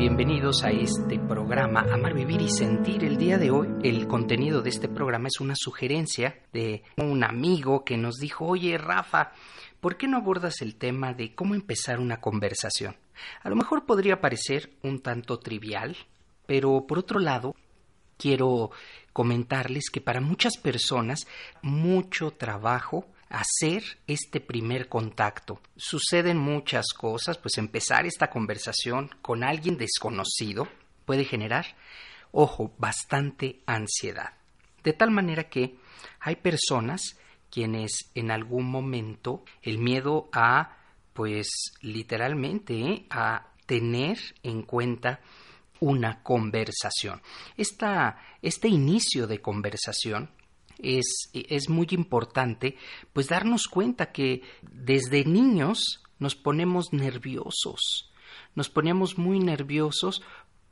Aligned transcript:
Bienvenidos 0.00 0.64
a 0.64 0.70
este 0.70 1.18
programa 1.18 1.84
Amar, 1.92 2.14
Vivir 2.14 2.40
y 2.40 2.48
Sentir. 2.48 3.04
El 3.04 3.18
día 3.18 3.36
de 3.36 3.50
hoy 3.50 3.68
el 3.82 4.08
contenido 4.08 4.62
de 4.62 4.70
este 4.70 4.88
programa 4.88 5.28
es 5.28 5.40
una 5.42 5.52
sugerencia 5.54 6.40
de 6.54 6.84
un 6.96 7.22
amigo 7.22 7.84
que 7.84 7.98
nos 7.98 8.16
dijo, 8.16 8.46
oye 8.46 8.78
Rafa, 8.78 9.32
¿por 9.78 9.98
qué 9.98 10.08
no 10.08 10.16
abordas 10.16 10.62
el 10.62 10.76
tema 10.76 11.12
de 11.12 11.34
cómo 11.34 11.54
empezar 11.54 12.00
una 12.00 12.18
conversación? 12.18 12.96
A 13.42 13.50
lo 13.50 13.56
mejor 13.56 13.84
podría 13.84 14.22
parecer 14.22 14.70
un 14.82 15.02
tanto 15.02 15.38
trivial, 15.38 15.94
pero 16.46 16.86
por 16.86 16.98
otro 16.98 17.20
lado, 17.20 17.54
quiero 18.16 18.70
comentarles 19.12 19.90
que 19.90 20.00
para 20.00 20.22
muchas 20.22 20.56
personas 20.56 21.26
mucho 21.60 22.30
trabajo 22.30 23.04
hacer 23.30 23.82
este 24.06 24.40
primer 24.40 24.88
contacto. 24.88 25.60
Suceden 25.76 26.36
muchas 26.36 26.86
cosas, 26.92 27.38
pues 27.38 27.56
empezar 27.56 28.04
esta 28.04 28.28
conversación 28.28 29.10
con 29.22 29.44
alguien 29.44 29.78
desconocido 29.78 30.68
puede 31.06 31.24
generar, 31.24 31.66
ojo, 32.32 32.74
bastante 32.76 33.60
ansiedad. 33.66 34.34
De 34.82 34.92
tal 34.92 35.10
manera 35.10 35.48
que 35.48 35.76
hay 36.20 36.36
personas 36.36 37.16
quienes 37.50 38.10
en 38.14 38.30
algún 38.30 38.70
momento 38.70 39.44
el 39.62 39.78
miedo 39.78 40.28
a, 40.32 40.76
pues 41.12 41.48
literalmente, 41.82 42.74
¿eh? 42.80 43.06
a 43.10 43.46
tener 43.66 44.18
en 44.42 44.62
cuenta 44.62 45.20
una 45.80 46.22
conversación. 46.22 47.22
Esta, 47.56 48.20
este 48.42 48.68
inicio 48.68 49.26
de 49.26 49.40
conversación 49.40 50.30
es, 50.82 51.30
es 51.32 51.68
muy 51.68 51.86
importante 51.90 52.76
pues 53.12 53.28
darnos 53.28 53.66
cuenta 53.66 54.12
que 54.12 54.42
desde 54.62 55.24
niños 55.24 56.02
nos 56.18 56.34
ponemos 56.34 56.92
nerviosos, 56.92 58.12
nos 58.54 58.68
ponemos 58.68 59.18
muy 59.18 59.40
nerviosos 59.40 60.22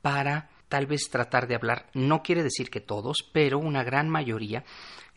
para 0.01 0.49
tal 0.69 0.85
vez 0.85 1.09
tratar 1.09 1.47
de 1.47 1.55
hablar. 1.55 1.89
No 1.93 2.21
quiere 2.21 2.43
decir 2.43 2.69
que 2.69 2.79
todos, 2.79 3.17
pero 3.33 3.59
una 3.59 3.83
gran 3.83 4.07
mayoría 4.07 4.63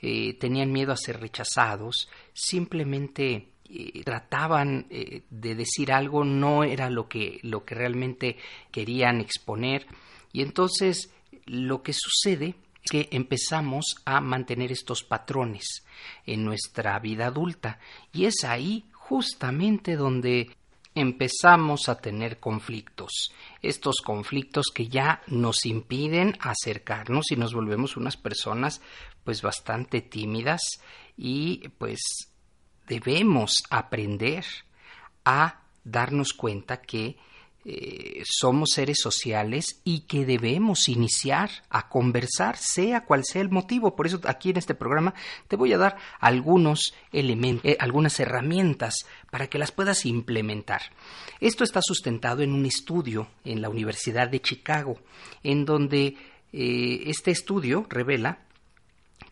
eh, 0.01 0.35
tenían 0.35 0.73
miedo 0.73 0.93
a 0.93 0.97
ser 0.97 1.20
rechazados, 1.20 2.09
simplemente 2.33 3.53
eh, 3.69 4.03
trataban 4.03 4.87
eh, 4.91 5.23
de 5.31 5.55
decir 5.55 5.93
algo, 5.93 6.25
no 6.25 6.65
era 6.65 6.91
lo 6.91 7.09
que, 7.09 7.39
lo 7.43 7.65
que 7.65 7.75
realmente 7.75 8.37
querían 8.73 9.20
exponer. 9.20 9.87
Y 10.33 10.43
entonces 10.43 11.13
lo 11.47 11.83
que 11.83 11.93
sucede 11.93 12.55
que 12.83 13.09
empezamos 13.13 13.97
a 14.05 14.21
mantener 14.21 14.73
estos 14.73 15.03
patrones 15.03 15.85
en 16.27 16.45
nuestra 16.45 16.99
vida 16.99 17.27
adulta. 17.27 17.79
Y 18.13 18.25
es 18.25 18.45
ahí 18.45 18.85
justamente 18.93 19.97
donde 19.97 20.51
empezamos 20.95 21.89
a 21.89 22.01
tener 22.01 22.39
conflictos, 22.39 23.33
estos 23.63 23.97
conflictos 24.05 24.67
que 24.75 24.89
ya 24.89 25.23
nos 25.27 25.65
impiden 25.65 26.37
acercarnos 26.41 27.31
y 27.31 27.37
nos 27.37 27.55
volvemos 27.55 27.97
unas 27.97 28.17
personas 28.17 28.83
pues 29.25 29.41
bastante 29.41 30.03
tímidas 30.03 30.61
y 31.17 31.69
pues 31.79 32.01
debemos 32.87 33.63
aprender 33.71 34.45
a 35.25 35.63
darnos 35.85 36.33
cuenta 36.33 36.83
que 36.83 37.17
eh, 37.64 38.23
somos 38.24 38.70
seres 38.70 38.98
sociales 39.00 39.80
y 39.84 40.00
que 40.00 40.27
debemos 40.27 40.89
iniciar 40.89 41.50
a 41.70 41.89
conversar, 41.89 42.56
sea 42.56 43.05
cual 43.05 43.23
sea 43.24 43.40
el 43.40 43.50
motivo. 43.50 43.95
Por 43.95 44.06
eso 44.06 44.20
aquí 44.24 44.50
en 44.50 44.56
este 44.56 44.74
programa 44.74 45.14
te 45.46 45.55
voy 45.55 45.73
a 45.73 45.78
dar 45.78 45.96
algunos 46.18 46.92
elementos, 47.12 47.64
eh, 47.64 47.77
algunas 47.78 48.18
herramientas 48.18 49.06
para 49.30 49.46
que 49.46 49.58
las 49.58 49.70
puedas 49.70 50.06
implementar. 50.06 50.83
Esto 51.40 51.62
está 51.62 51.80
sustentado 51.83 52.42
en 52.42 52.52
un 52.52 52.67
estudio 52.67 53.28
en 53.45 53.62
la 53.62 53.68
Universidad 53.68 54.29
de 54.29 54.40
Chicago, 54.40 54.98
en 55.44 55.64
donde 55.64 56.17
eh, 56.52 57.02
este 57.06 57.30
estudio 57.30 57.86
revela 57.89 58.40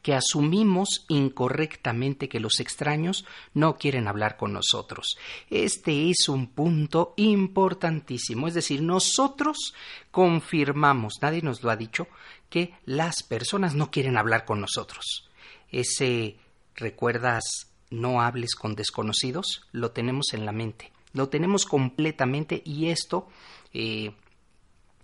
que 0.02 0.14
asumimos 0.14 1.04
incorrectamente 1.08 2.28
que 2.28 2.40
los 2.40 2.60
extraños 2.60 3.24
no 3.54 3.76
quieren 3.76 4.08
hablar 4.08 4.36
con 4.36 4.52
nosotros. 4.52 5.18
Este 5.50 6.10
es 6.10 6.28
un 6.28 6.48
punto 6.48 7.14
importantísimo, 7.16 8.48
es 8.48 8.54
decir, 8.54 8.82
nosotros 8.82 9.74
confirmamos, 10.10 11.14
nadie 11.20 11.42
nos 11.42 11.62
lo 11.62 11.70
ha 11.70 11.76
dicho, 11.76 12.08
que 12.48 12.74
las 12.84 13.22
personas 13.22 13.74
no 13.74 13.90
quieren 13.90 14.16
hablar 14.16 14.44
con 14.44 14.60
nosotros. 14.60 15.28
Ese, 15.70 16.36
¿recuerdas? 16.74 17.44
No 17.90 18.22
hables 18.22 18.54
con 18.54 18.74
desconocidos, 18.74 19.66
lo 19.72 19.90
tenemos 19.90 20.32
en 20.32 20.46
la 20.46 20.52
mente, 20.52 20.92
lo 21.12 21.28
tenemos 21.28 21.64
completamente 21.64 22.62
y 22.64 22.88
esto 22.88 23.28
eh, 23.72 24.12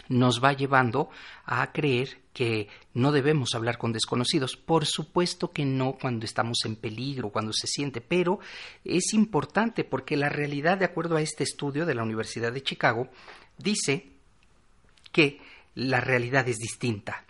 nos 0.09 0.43
va 0.43 0.53
llevando 0.53 1.11
a 1.45 1.73
creer 1.73 2.19
que 2.33 2.69
no 2.95 3.13
debemos 3.13 3.55
hablar 3.55 3.79
con 3.79 3.93
desconocidos. 3.93 4.57
Por 4.57 4.85
supuesto 4.85 5.53
que 5.53 5.65
no 5.65 5.97
cuando 5.99 6.27
estamos 6.27 6.59
en 6.65 6.77
peligro, 6.77 7.31
cuando 7.31 7.53
se 7.53 7.67
siente, 7.67 8.01
pero 8.01 8.41
es 8.85 9.15
importante 9.15 9.85
porque 9.85 10.17
la 10.17 10.29
realidad, 10.29 10.79
de 10.79 10.85
acuerdo 10.85 11.17
a 11.17 11.23
este 11.23 11.45
estudio 11.45 11.87
de 11.87 11.95
la 11.95 12.03
Universidad 12.03 12.53
de 12.53 12.63
Chicago, 12.63 13.09
dice 13.59 14.11
que 15.13 15.41
la 15.75 16.01
realidad 16.01 16.49
es 16.49 16.59
distinta. 16.59 17.25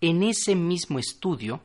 En 0.00 0.22
ese 0.22 0.54
mismo 0.54 0.98
estudio 0.98 1.62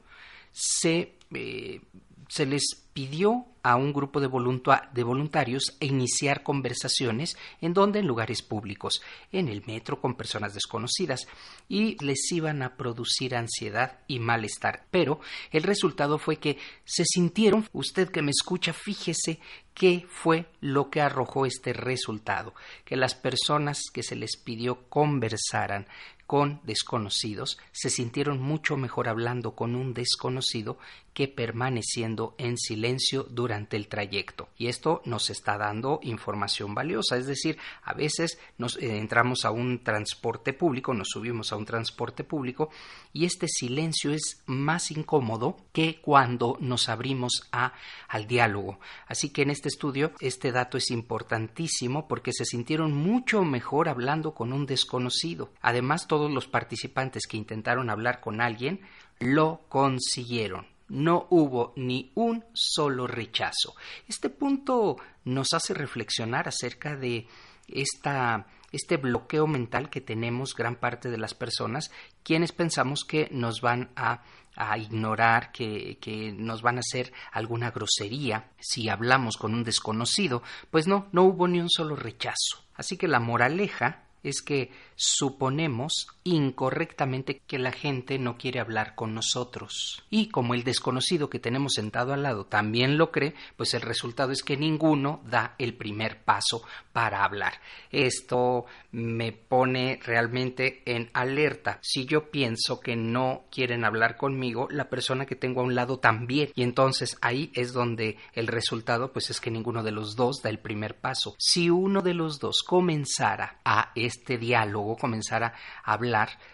se, 0.51 1.15
eh, 1.33 1.81
se 2.29 2.45
les 2.45 2.63
pidió 2.93 3.45
a 3.63 3.75
un 3.75 3.93
grupo 3.93 4.19
de, 4.19 4.27
voluntarios 4.27 5.77
a 5.79 5.85
iniciar 5.85 6.43
conversaciones 6.43 7.37
en 7.61 7.73
donde 7.73 7.99
en 7.99 8.07
lugares 8.07 8.41
públicos, 8.41 9.01
en 9.31 9.47
el 9.47 9.63
metro 9.65 10.01
con 10.01 10.15
personas 10.15 10.53
desconocidas 10.53 11.27
y 11.69 12.03
les 12.03 12.31
iban 12.31 12.63
a 12.63 12.75
producir 12.75 13.35
ansiedad 13.35 13.99
y 14.07 14.19
malestar. 14.19 14.85
Pero 14.91 15.19
el 15.51 15.63
resultado 15.63 16.17
fue 16.17 16.37
que 16.37 16.57
se 16.85 17.05
sintieron, 17.05 17.67
usted 17.73 18.09
que 18.09 18.21
me 18.21 18.31
escucha, 18.31 18.73
fíjese 18.73 19.39
qué 19.73 20.05
fue 20.09 20.45
lo 20.59 20.89
que 20.89 21.01
arrojó 21.01 21.45
este 21.45 21.73
resultado, 21.73 22.53
que 22.85 22.95
las 22.95 23.15
personas 23.15 23.83
que 23.93 24.03
se 24.03 24.15
les 24.15 24.37
pidió 24.37 24.89
conversaran 24.89 25.87
con 26.31 26.61
desconocidos 26.63 27.59
se 27.73 27.89
sintieron 27.89 28.39
mucho 28.39 28.77
mejor 28.77 29.09
hablando 29.09 29.51
con 29.51 29.75
un 29.75 29.93
desconocido 29.93 30.77
que 31.13 31.27
permaneciendo 31.27 32.35
en 32.37 32.57
silencio 32.57 33.23
durante 33.29 33.75
el 33.75 33.87
trayecto. 33.87 34.49
Y 34.57 34.67
esto 34.67 35.01
nos 35.05 35.29
está 35.29 35.57
dando 35.57 35.99
información 36.03 36.73
valiosa, 36.73 37.17
es 37.17 37.27
decir, 37.27 37.57
a 37.83 37.93
veces 37.93 38.39
nos 38.57 38.77
eh, 38.77 38.97
entramos 38.97 39.43
a 39.45 39.51
un 39.51 39.83
transporte 39.83 40.53
público, 40.53 40.93
nos 40.93 41.09
subimos 41.09 41.51
a 41.51 41.57
un 41.57 41.65
transporte 41.65 42.23
público 42.23 42.69
y 43.13 43.25
este 43.25 43.47
silencio 43.47 44.13
es 44.13 44.41
más 44.45 44.91
incómodo 44.91 45.57
que 45.73 45.99
cuando 46.01 46.57
nos 46.61 46.87
abrimos 46.87 47.47
a 47.51 47.73
al 48.07 48.27
diálogo. 48.27 48.79
Así 49.07 49.29
que 49.29 49.41
en 49.41 49.51
este 49.51 49.67
estudio 49.67 50.13
este 50.19 50.51
dato 50.51 50.77
es 50.77 50.91
importantísimo 50.91 52.07
porque 52.07 52.31
se 52.33 52.45
sintieron 52.45 52.93
mucho 52.93 53.43
mejor 53.43 53.89
hablando 53.89 54.33
con 54.33 54.53
un 54.53 54.65
desconocido. 54.65 55.51
Además, 55.61 56.07
todos 56.07 56.31
los 56.31 56.47
participantes 56.47 57.27
que 57.27 57.37
intentaron 57.37 57.89
hablar 57.89 58.21
con 58.21 58.41
alguien 58.41 58.81
lo 59.19 59.61
consiguieron 59.69 60.70
no 60.91 61.27
hubo 61.29 61.73
ni 61.77 62.11
un 62.15 62.43
solo 62.53 63.07
rechazo. 63.07 63.75
Este 64.07 64.29
punto 64.29 64.97
nos 65.23 65.53
hace 65.53 65.73
reflexionar 65.73 66.47
acerca 66.47 66.95
de 66.95 67.27
esta 67.67 68.45
este 68.71 68.97
bloqueo 68.97 69.47
mental 69.47 69.89
que 69.89 69.99
tenemos 69.99 70.55
gran 70.55 70.77
parte 70.77 71.09
de 71.09 71.17
las 71.17 71.33
personas, 71.33 71.91
quienes 72.23 72.53
pensamos 72.53 73.03
que 73.03 73.27
nos 73.31 73.59
van 73.59 73.91
a, 73.97 74.23
a 74.55 74.77
ignorar, 74.77 75.51
que, 75.51 75.97
que, 75.99 76.31
nos 76.31 76.61
van 76.61 76.77
a 76.77 76.79
hacer 76.79 77.11
alguna 77.33 77.71
grosería 77.71 78.49
si 78.59 78.87
hablamos 78.87 79.35
con 79.35 79.53
un 79.53 79.65
desconocido. 79.65 80.41
Pues 80.69 80.87
no, 80.87 81.07
no 81.11 81.23
hubo 81.23 81.49
ni 81.49 81.59
un 81.59 81.69
solo 81.69 81.97
rechazo. 81.97 82.63
Así 82.75 82.95
que 82.95 83.09
la 83.09 83.19
moraleja 83.19 84.05
es 84.23 84.41
que 84.41 84.71
suponemos 84.95 86.07
incorrectamente 86.23 87.41
que 87.47 87.57
la 87.57 87.71
gente 87.71 88.19
no 88.19 88.37
quiere 88.37 88.59
hablar 88.59 88.95
con 88.95 89.13
nosotros. 89.13 90.03
Y 90.09 90.27
como 90.27 90.53
el 90.53 90.63
desconocido 90.63 91.29
que 91.29 91.39
tenemos 91.39 91.73
sentado 91.73 92.13
al 92.13 92.23
lado 92.23 92.45
también 92.45 92.97
lo 92.97 93.11
cree, 93.11 93.33
pues 93.57 93.73
el 93.73 93.81
resultado 93.81 94.31
es 94.31 94.43
que 94.43 94.57
ninguno 94.57 95.21
da 95.25 95.55
el 95.57 95.73
primer 95.73 96.23
paso 96.23 96.63
para 96.93 97.23
hablar. 97.23 97.53
Esto 97.91 98.65
me 98.91 99.31
pone 99.31 99.99
realmente 100.03 100.83
en 100.85 101.09
alerta. 101.13 101.79
Si 101.81 102.05
yo 102.05 102.29
pienso 102.29 102.79
que 102.79 102.95
no 102.95 103.45
quieren 103.51 103.85
hablar 103.85 104.17
conmigo, 104.17 104.67
la 104.69 104.89
persona 104.89 105.25
que 105.25 105.35
tengo 105.35 105.61
a 105.61 105.65
un 105.65 105.75
lado 105.75 105.99
también. 105.99 106.51
Y 106.55 106.63
entonces 106.63 107.17
ahí 107.21 107.51
es 107.55 107.73
donde 107.73 108.17
el 108.33 108.47
resultado 108.47 109.11
pues 109.11 109.29
es 109.29 109.39
que 109.39 109.51
ninguno 109.51 109.83
de 109.83 109.91
los 109.91 110.15
dos 110.15 110.41
da 110.43 110.49
el 110.49 110.59
primer 110.59 110.99
paso. 110.99 111.35
Si 111.39 111.69
uno 111.69 112.01
de 112.01 112.13
los 112.13 112.39
dos 112.39 112.63
comenzara 112.65 113.59
a 113.65 113.91
este 113.95 114.37
diálogo, 114.37 114.97
comenzara 114.97 115.53
a 115.83 115.93
hablar 115.93 116.10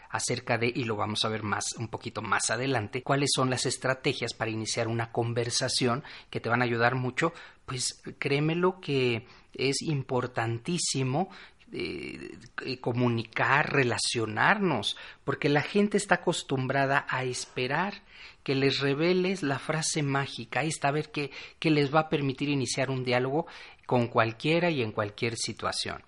acerca 0.10 0.58
de, 0.58 0.72
y 0.74 0.84
lo 0.84 0.96
vamos 0.96 1.26
a 1.26 1.30
ver 1.30 1.44
más, 1.44 1.74
un 1.78 1.88
poquito 1.88 2.22
más 2.22 2.50
adelante, 2.50 3.04
cuáles 3.04 3.32
son 3.34 3.50
las 3.50 3.66
estrategias 3.66 4.34
para 4.34 4.52
iniciar 4.52 4.88
una 4.88 5.12
conversación 5.12 6.04
que 6.30 6.40
te 6.40 6.50
van 6.50 6.62
a 6.62 6.66
ayudar 6.66 6.96
mucho, 6.96 7.34
pues 7.66 8.02
créemelo 8.20 8.80
que 8.80 9.26
es 9.54 9.82
importantísimo 9.82 11.30
eh, 11.74 12.38
comunicar, 12.80 13.74
relacionarnos, 13.74 14.96
porque 15.26 15.50
la 15.50 15.62
gente 15.62 15.98
está 15.98 16.16
acostumbrada 16.16 17.06
a 17.10 17.26
esperar 17.26 18.04
que 18.44 18.56
les 18.56 18.80
reveles 18.80 19.44
la 19.44 19.60
frase 19.60 20.02
mágica, 20.02 20.64
y 20.64 20.70
está 20.70 20.88
a 20.88 20.94
ver 20.94 21.12
qué, 21.12 21.32
les 21.70 21.94
va 21.94 22.00
a 22.00 22.10
permitir 22.10 22.48
iniciar 22.48 22.90
un 22.90 23.04
diálogo 23.04 23.48
con 23.86 24.08
cualquiera 24.08 24.70
y 24.70 24.82
en 24.82 24.94
cualquier 24.94 25.36
situación. 25.36 26.02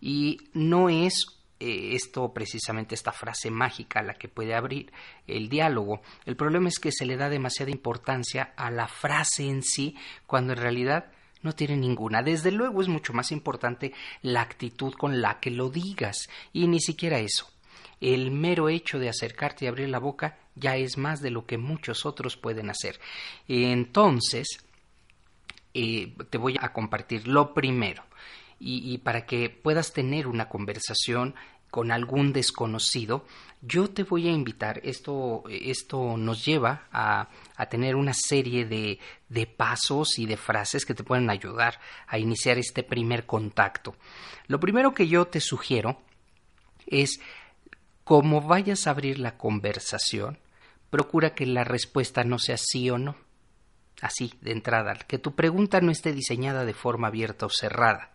Y 0.00 0.38
no 0.52 0.88
es 0.88 1.26
eh, 1.60 1.94
esto 1.94 2.32
precisamente 2.32 2.94
esta 2.94 3.12
frase 3.12 3.50
mágica 3.50 4.02
la 4.02 4.14
que 4.14 4.28
puede 4.28 4.54
abrir 4.54 4.92
el 5.26 5.48
diálogo. 5.48 6.02
El 6.24 6.36
problema 6.36 6.68
es 6.68 6.78
que 6.78 6.92
se 6.92 7.06
le 7.06 7.16
da 7.16 7.28
demasiada 7.28 7.70
importancia 7.70 8.52
a 8.56 8.70
la 8.70 8.88
frase 8.88 9.48
en 9.48 9.62
sí 9.62 9.96
cuando 10.26 10.52
en 10.52 10.58
realidad 10.58 11.12
no 11.42 11.52
tiene 11.52 11.76
ninguna. 11.76 12.22
Desde 12.22 12.50
luego 12.50 12.82
es 12.82 12.88
mucho 12.88 13.12
más 13.12 13.30
importante 13.30 13.92
la 14.22 14.40
actitud 14.40 14.94
con 14.94 15.20
la 15.20 15.38
que 15.40 15.50
lo 15.50 15.70
digas 15.70 16.28
y 16.52 16.66
ni 16.66 16.80
siquiera 16.80 17.18
eso. 17.18 17.50
El 18.00 18.30
mero 18.30 18.68
hecho 18.68 18.98
de 18.98 19.08
acercarte 19.08 19.64
y 19.64 19.68
abrir 19.68 19.88
la 19.88 19.98
boca 19.98 20.38
ya 20.56 20.76
es 20.76 20.98
más 20.98 21.20
de 21.20 21.30
lo 21.30 21.46
que 21.46 21.58
muchos 21.58 22.06
otros 22.06 22.36
pueden 22.36 22.70
hacer. 22.70 22.98
Entonces, 23.46 24.58
eh, 25.74 26.12
te 26.30 26.38
voy 26.38 26.56
a 26.60 26.72
compartir 26.72 27.28
lo 27.28 27.54
primero. 27.54 28.04
Y, 28.66 28.98
para 28.98 29.26
que 29.26 29.50
puedas 29.50 29.92
tener 29.92 30.26
una 30.26 30.48
conversación 30.48 31.34
con 31.70 31.90
algún 31.90 32.32
desconocido, 32.32 33.26
yo 33.60 33.90
te 33.90 34.04
voy 34.04 34.28
a 34.28 34.32
invitar, 34.32 34.80
esto, 34.84 35.42
esto 35.50 36.16
nos 36.16 36.44
lleva 36.46 36.84
a, 36.90 37.28
a 37.56 37.66
tener 37.66 37.94
una 37.94 38.14
serie 38.14 38.64
de, 38.64 38.98
de 39.28 39.46
pasos 39.46 40.18
y 40.18 40.24
de 40.24 40.38
frases 40.38 40.86
que 40.86 40.94
te 40.94 41.04
pueden 41.04 41.28
ayudar 41.28 41.78
a 42.06 42.18
iniciar 42.18 42.56
este 42.56 42.82
primer 42.84 43.26
contacto. 43.26 43.96
Lo 44.46 44.60
primero 44.60 44.94
que 44.94 45.08
yo 45.08 45.26
te 45.26 45.40
sugiero 45.40 46.00
es, 46.86 47.20
como 48.04 48.40
vayas 48.40 48.86
a 48.86 48.90
abrir 48.90 49.18
la 49.18 49.36
conversación, 49.36 50.38
procura 50.88 51.34
que 51.34 51.44
la 51.44 51.64
respuesta 51.64 52.24
no 52.24 52.38
sea 52.38 52.56
sí 52.56 52.88
o 52.88 52.96
no. 52.96 53.16
Así, 54.00 54.32
de 54.40 54.52
entrada, 54.52 54.94
que 54.94 55.18
tu 55.18 55.34
pregunta 55.34 55.80
no 55.80 55.90
esté 55.90 56.12
diseñada 56.12 56.64
de 56.64 56.74
forma 56.74 57.08
abierta 57.08 57.46
o 57.46 57.50
cerrada 57.50 58.13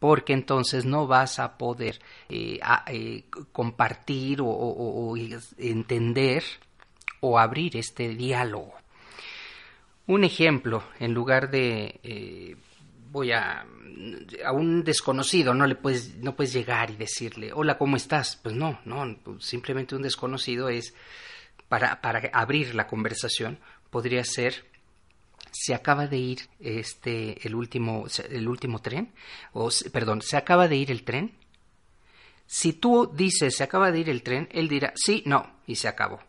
porque 0.00 0.32
entonces 0.32 0.84
no 0.86 1.06
vas 1.06 1.38
a 1.38 1.58
poder 1.58 2.00
eh, 2.28 2.58
eh, 2.88 3.24
compartir 3.52 4.40
o, 4.42 5.14
entender 5.58 6.42
o 7.20 7.38
abrir 7.38 7.76
este 7.76 8.08
diálogo. 8.08 8.74
Un 10.06 10.24
ejemplo, 10.24 10.82
en 10.98 11.12
lugar 11.12 11.50
de 11.50 12.00
eh, 12.02 12.56
voy 13.12 13.32
a 13.32 13.66
a 14.44 14.52
un 14.52 14.82
desconocido 14.82 15.52
no 15.52 15.66
le 15.66 15.74
puedes 15.74 16.16
no 16.16 16.34
puedes 16.34 16.54
llegar 16.54 16.90
y 16.90 16.96
decirle 16.96 17.52
hola 17.52 17.76
cómo 17.76 17.96
estás 17.96 18.36
pues 18.36 18.54
no 18.54 18.80
no 18.86 19.18
simplemente 19.40 19.94
un 19.94 20.00
desconocido 20.00 20.70
es 20.70 20.94
para 21.68 22.00
para 22.00 22.30
abrir 22.32 22.74
la 22.74 22.86
conversación 22.86 23.58
podría 23.90 24.24
ser 24.24 24.69
se 25.50 25.74
acaba 25.74 26.06
de 26.06 26.18
ir 26.18 26.40
este 26.58 27.46
el 27.46 27.54
último 27.54 28.06
el 28.28 28.48
último 28.48 28.80
tren 28.80 29.12
o 29.52 29.68
perdón 29.92 30.22
se 30.22 30.36
acaba 30.36 30.68
de 30.68 30.76
ir 30.76 30.90
el 30.90 31.02
tren. 31.02 31.32
Si 32.46 32.72
tú 32.72 33.10
dices 33.14 33.56
se 33.56 33.64
acaba 33.64 33.92
de 33.92 34.00
ir 34.00 34.10
el 34.10 34.22
tren 34.22 34.48
él 34.52 34.68
dirá 34.68 34.92
sí 34.96 35.22
no 35.26 35.58
y 35.66 35.76
se 35.76 35.88
acabó. 35.88 36.20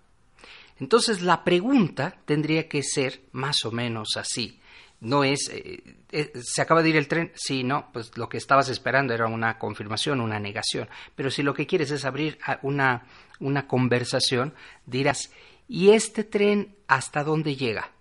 Entonces 0.79 1.21
la 1.21 1.43
pregunta 1.43 2.17
tendría 2.25 2.67
que 2.67 2.83
ser 2.83 3.21
más 3.31 3.65
o 3.65 3.71
menos 3.71 4.17
así. 4.17 4.59
No 4.99 5.23
es 5.23 5.49
eh, 5.49 5.81
eh, 6.11 6.31
se 6.43 6.61
acaba 6.61 6.83
de 6.83 6.89
ir 6.89 6.95
el 6.95 7.07
tren 7.07 7.31
sí 7.35 7.63
no 7.63 7.91
pues 7.91 8.17
lo 8.17 8.29
que 8.29 8.37
estabas 8.37 8.69
esperando 8.69 9.13
era 9.13 9.27
una 9.27 9.57
confirmación 9.57 10.21
una 10.21 10.39
negación. 10.39 10.89
Pero 11.15 11.31
si 11.31 11.43
lo 11.43 11.53
que 11.53 11.67
quieres 11.67 11.91
es 11.91 12.05
abrir 12.05 12.37
una 12.61 13.07
una 13.39 13.67
conversación 13.67 14.53
dirás 14.85 15.31
y 15.67 15.91
este 15.91 16.23
tren 16.23 16.75
hasta 16.87 17.23
dónde 17.23 17.55
llega 17.55 17.91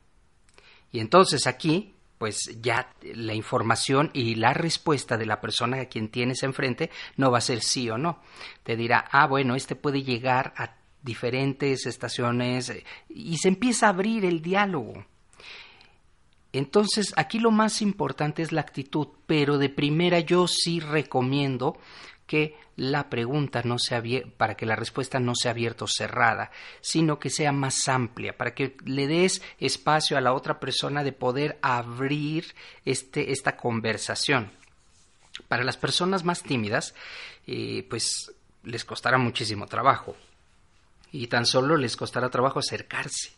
y 0.92 1.00
entonces 1.00 1.46
aquí, 1.46 1.94
pues 2.18 2.58
ya 2.60 2.92
la 3.14 3.34
información 3.34 4.10
y 4.12 4.34
la 4.34 4.52
respuesta 4.52 5.16
de 5.16 5.26
la 5.26 5.40
persona 5.40 5.80
a 5.80 5.86
quien 5.86 6.08
tienes 6.08 6.42
enfrente 6.42 6.90
no 7.16 7.30
va 7.30 7.38
a 7.38 7.42
ser 7.42 7.62
sí 7.62 7.88
o 7.88 7.96
no. 7.96 8.20
Te 8.62 8.76
dirá, 8.76 9.06
ah, 9.10 9.26
bueno, 9.26 9.54
este 9.54 9.76
puede 9.76 10.02
llegar 10.02 10.52
a 10.56 10.76
diferentes 11.02 11.86
estaciones 11.86 12.72
y 13.08 13.38
se 13.38 13.48
empieza 13.48 13.86
a 13.86 13.90
abrir 13.90 14.24
el 14.24 14.42
diálogo. 14.42 15.06
Entonces, 16.52 17.12
aquí 17.16 17.38
lo 17.38 17.52
más 17.52 17.80
importante 17.80 18.42
es 18.42 18.50
la 18.50 18.60
actitud, 18.60 19.08
pero 19.26 19.56
de 19.56 19.68
primera 19.68 20.18
yo 20.18 20.48
sí 20.48 20.80
recomiendo 20.80 21.78
que 22.30 22.56
la 22.76 23.10
pregunta 23.10 23.62
no 23.64 23.76
sea 23.76 24.00
para 24.36 24.54
que 24.54 24.64
la 24.64 24.76
respuesta 24.76 25.18
no 25.18 25.34
sea 25.34 25.50
abierta 25.50 25.84
o 25.84 25.88
cerrada, 25.88 26.52
sino 26.80 27.18
que 27.18 27.28
sea 27.28 27.50
más 27.50 27.88
amplia, 27.88 28.36
para 28.36 28.54
que 28.54 28.76
le 28.84 29.08
des 29.08 29.42
espacio 29.58 30.16
a 30.16 30.20
la 30.20 30.32
otra 30.32 30.60
persona 30.60 31.02
de 31.02 31.10
poder 31.10 31.58
abrir 31.60 32.54
este, 32.84 33.32
esta 33.32 33.56
conversación. 33.56 34.52
Para 35.48 35.64
las 35.64 35.76
personas 35.76 36.22
más 36.22 36.44
tímidas, 36.44 36.94
eh, 37.48 37.84
pues 37.90 38.32
les 38.62 38.84
costará 38.84 39.18
muchísimo 39.18 39.66
trabajo 39.66 40.14
y 41.10 41.26
tan 41.26 41.46
solo 41.46 41.76
les 41.76 41.96
costará 41.96 42.30
trabajo 42.30 42.60
acercarse. 42.60 43.32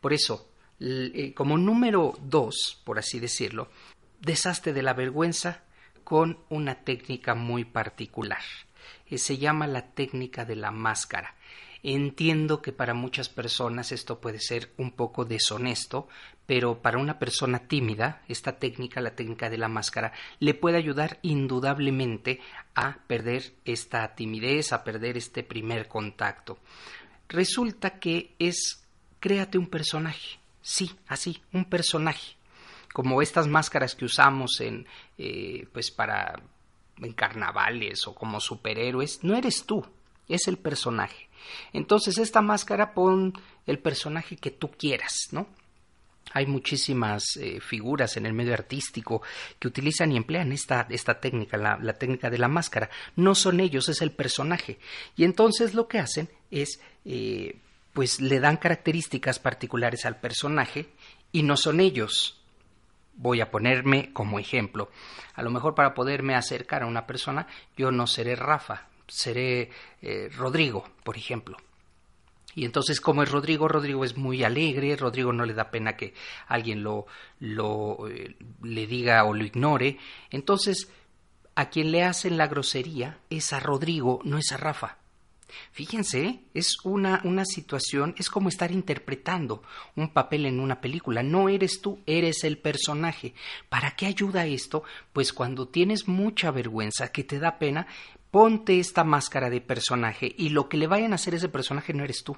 Por 0.00 0.12
eso, 0.12 0.48
eh, 0.80 1.32
como 1.36 1.56
número 1.56 2.18
dos, 2.20 2.82
por 2.82 2.98
así 2.98 3.20
decirlo, 3.20 3.70
deshazte 4.18 4.72
de 4.72 4.82
la 4.82 4.92
vergüenza 4.92 5.62
con 6.04 6.38
una 6.48 6.76
técnica 6.84 7.34
muy 7.34 7.64
particular. 7.64 8.42
Eh, 9.06 9.18
se 9.18 9.38
llama 9.38 9.66
la 9.66 9.86
técnica 9.94 10.44
de 10.44 10.56
la 10.56 10.70
máscara. 10.70 11.34
Entiendo 11.82 12.62
que 12.62 12.72
para 12.72 12.94
muchas 12.94 13.28
personas 13.28 13.92
esto 13.92 14.18
puede 14.18 14.40
ser 14.40 14.72
un 14.78 14.92
poco 14.92 15.26
deshonesto, 15.26 16.08
pero 16.46 16.80
para 16.80 16.98
una 16.98 17.18
persona 17.18 17.58
tímida, 17.68 18.22
esta 18.26 18.58
técnica, 18.58 19.02
la 19.02 19.14
técnica 19.14 19.50
de 19.50 19.58
la 19.58 19.68
máscara, 19.68 20.12
le 20.40 20.54
puede 20.54 20.78
ayudar 20.78 21.18
indudablemente 21.20 22.40
a 22.74 22.98
perder 23.06 23.52
esta 23.66 24.14
timidez, 24.14 24.72
a 24.72 24.82
perder 24.82 25.18
este 25.18 25.42
primer 25.42 25.88
contacto. 25.88 26.58
Resulta 27.28 27.98
que 27.98 28.34
es 28.38 28.82
créate 29.20 29.58
un 29.58 29.68
personaje. 29.68 30.38
Sí, 30.62 30.90
así, 31.06 31.42
un 31.52 31.66
personaje 31.66 32.36
como 32.94 33.20
estas 33.20 33.48
máscaras 33.48 33.96
que 33.96 34.04
usamos 34.04 34.60
en 34.60 34.86
eh, 35.18 35.66
pues 35.72 35.90
para 35.90 36.40
en 36.98 37.12
carnavales 37.12 38.06
o 38.06 38.14
como 38.14 38.38
superhéroes, 38.38 39.24
no 39.24 39.34
eres 39.36 39.66
tú, 39.66 39.84
es 40.28 40.46
el 40.46 40.58
personaje. 40.58 41.28
Entonces, 41.72 42.18
esta 42.18 42.40
máscara 42.40 42.94
pon 42.94 43.34
el 43.66 43.80
personaje 43.80 44.36
que 44.36 44.52
tú 44.52 44.70
quieras, 44.70 45.26
¿no? 45.32 45.48
Hay 46.34 46.46
muchísimas 46.46 47.36
eh, 47.36 47.60
figuras 47.60 48.16
en 48.16 48.26
el 48.26 48.32
medio 48.32 48.54
artístico 48.54 49.22
que 49.58 49.66
utilizan 49.66 50.12
y 50.12 50.16
emplean 50.16 50.52
esta, 50.52 50.86
esta 50.88 51.18
técnica, 51.18 51.56
la, 51.56 51.94
técnica 51.94 52.30
de 52.30 52.38
la 52.38 52.46
máscara. 52.46 52.90
No 53.16 53.34
son 53.34 53.58
ellos, 53.58 53.88
es 53.88 54.02
el 54.02 54.12
personaje. 54.12 54.78
Y 55.16 55.24
entonces 55.24 55.74
lo 55.74 55.88
que 55.88 55.98
hacen 55.98 56.28
es, 56.52 56.80
eh, 57.04 57.58
pues 57.92 58.20
le 58.20 58.38
dan 58.38 58.56
características 58.56 59.40
particulares 59.40 60.06
al 60.06 60.20
personaje 60.20 60.86
y 61.32 61.42
no 61.42 61.56
son 61.56 61.80
ellos. 61.80 62.43
Voy 63.16 63.40
a 63.40 63.50
ponerme 63.50 64.12
como 64.12 64.38
ejemplo. 64.38 64.90
A 65.34 65.42
lo 65.42 65.50
mejor 65.50 65.74
para 65.74 65.94
poderme 65.94 66.34
acercar 66.34 66.82
a 66.82 66.86
una 66.86 67.06
persona, 67.06 67.46
yo 67.76 67.90
no 67.90 68.06
seré 68.06 68.36
Rafa, 68.36 68.88
seré 69.06 69.70
eh, 70.02 70.28
Rodrigo, 70.34 70.84
por 71.04 71.16
ejemplo. 71.16 71.56
Y 72.54 72.64
entonces, 72.64 73.00
como 73.00 73.22
es 73.22 73.30
Rodrigo, 73.30 73.66
Rodrigo 73.66 74.04
es 74.04 74.16
muy 74.16 74.44
alegre, 74.44 74.96
Rodrigo 74.96 75.32
no 75.32 75.44
le 75.44 75.54
da 75.54 75.70
pena 75.70 75.96
que 75.96 76.14
alguien 76.46 76.84
lo, 76.84 77.06
lo 77.40 78.08
eh, 78.08 78.36
le 78.62 78.86
diga 78.86 79.24
o 79.24 79.34
lo 79.34 79.44
ignore. 79.44 79.98
Entonces, 80.30 80.88
a 81.56 81.68
quien 81.68 81.90
le 81.90 82.04
hacen 82.04 82.36
la 82.36 82.46
grosería 82.46 83.18
es 83.30 83.52
a 83.52 83.60
Rodrigo, 83.60 84.20
no 84.24 84.38
es 84.38 84.52
a 84.52 84.56
Rafa. 84.56 84.98
Fíjense, 85.72 86.40
es 86.54 86.78
una, 86.84 87.20
una 87.24 87.44
situación, 87.44 88.14
es 88.18 88.28
como 88.28 88.48
estar 88.48 88.72
interpretando 88.72 89.62
un 89.96 90.12
papel 90.12 90.46
en 90.46 90.60
una 90.60 90.80
película. 90.80 91.22
No 91.22 91.48
eres 91.48 91.80
tú, 91.80 92.00
eres 92.06 92.44
el 92.44 92.58
personaje. 92.58 93.34
¿Para 93.68 93.92
qué 93.96 94.06
ayuda 94.06 94.46
esto? 94.46 94.84
Pues 95.12 95.32
cuando 95.32 95.68
tienes 95.68 96.08
mucha 96.08 96.50
vergüenza, 96.50 97.12
que 97.12 97.24
te 97.24 97.38
da 97.38 97.58
pena, 97.58 97.86
ponte 98.30 98.80
esta 98.80 99.04
máscara 99.04 99.50
de 99.50 99.60
personaje 99.60 100.34
y 100.36 100.48
lo 100.48 100.68
que 100.68 100.76
le 100.76 100.86
vayan 100.86 101.12
a 101.12 101.16
hacer 101.16 101.34
ese 101.34 101.48
personaje 101.48 101.92
no 101.94 102.04
eres 102.04 102.24
tú. 102.24 102.36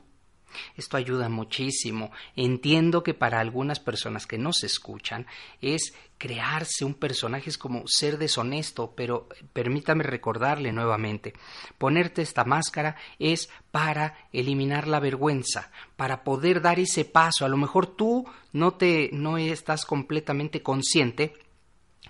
Esto 0.76 0.96
ayuda 0.96 1.28
muchísimo. 1.28 2.10
Entiendo 2.34 3.02
que 3.02 3.14
para 3.14 3.40
algunas 3.40 3.80
personas 3.80 4.26
que 4.26 4.38
no 4.38 4.52
se 4.52 4.66
escuchan 4.66 5.26
es 5.60 5.94
crearse 6.18 6.84
un 6.84 6.94
personaje 6.94 7.50
es 7.50 7.58
como 7.58 7.86
ser 7.86 8.18
deshonesto, 8.18 8.94
pero 8.96 9.28
permítame 9.52 10.02
recordarle 10.02 10.72
nuevamente, 10.72 11.34
ponerte 11.78 12.22
esta 12.22 12.44
máscara 12.44 12.96
es 13.18 13.50
para 13.70 14.16
eliminar 14.32 14.88
la 14.88 15.00
vergüenza, 15.00 15.70
para 15.96 16.24
poder 16.24 16.62
dar 16.62 16.80
ese 16.80 17.04
paso. 17.04 17.44
A 17.44 17.48
lo 17.48 17.56
mejor 17.56 17.86
tú 17.86 18.24
no 18.52 18.74
te 18.74 19.10
no 19.12 19.36
estás 19.38 19.84
completamente 19.84 20.62
consciente 20.62 21.34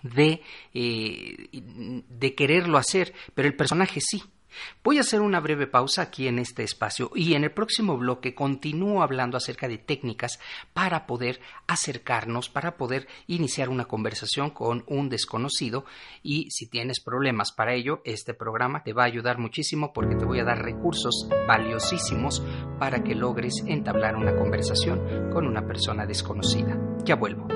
de, 0.03 0.43
eh, 0.73 1.49
de 1.53 2.35
quererlo 2.35 2.79
hacer, 2.79 3.13
pero 3.35 3.49
el 3.49 3.57
personaje 3.57 4.01
sí. 4.01 4.23
Voy 4.83 4.99
a 4.99 5.01
hacer 5.01 5.21
una 5.21 5.41
breve 5.41 5.67
pausa 5.67 6.03
aquí 6.03 6.29
en 6.29 6.39
este 6.39 6.63
espacio 6.63 7.11
y 7.15 7.35
en 7.35 7.45
el 7.45 7.53
próximo 7.53 7.97
bloque 7.97 8.35
continúo 8.35 9.03
hablando 9.03 9.37
acerca 9.37 9.69
de 9.69 9.79
técnicas 9.79 10.39
para 10.73 11.07
poder 11.07 11.41
acercarnos, 11.67 12.49
para 12.49 12.77
poder 12.77 13.07
iniciar 13.27 13.69
una 13.69 13.87
conversación 13.87 14.51
con 14.51 14.85
un 14.87 15.09
desconocido 15.09 15.85
y 16.23 16.51
si 16.51 16.69
tienes 16.69 17.01
problemas 17.01 17.53
para 17.53 17.75
ello, 17.75 18.01
este 18.05 18.35
programa 18.35 18.83
te 18.83 18.93
va 18.93 19.05
a 19.05 19.07
ayudar 19.07 19.39
muchísimo 19.39 19.93
porque 19.93 20.17
te 20.17 20.25
voy 20.25 20.41
a 20.41 20.45
dar 20.45 20.63
recursos 20.63 21.29
valiosísimos 21.47 22.43
para 22.79 23.03
que 23.03 23.15
logres 23.15 23.63
entablar 23.67 24.17
una 24.17 24.37
conversación 24.37 25.31
con 25.33 25.47
una 25.47 25.67
persona 25.67 26.07
desconocida. 26.07 26.77
Ya 27.05 27.17
vuelvo. 27.17 27.56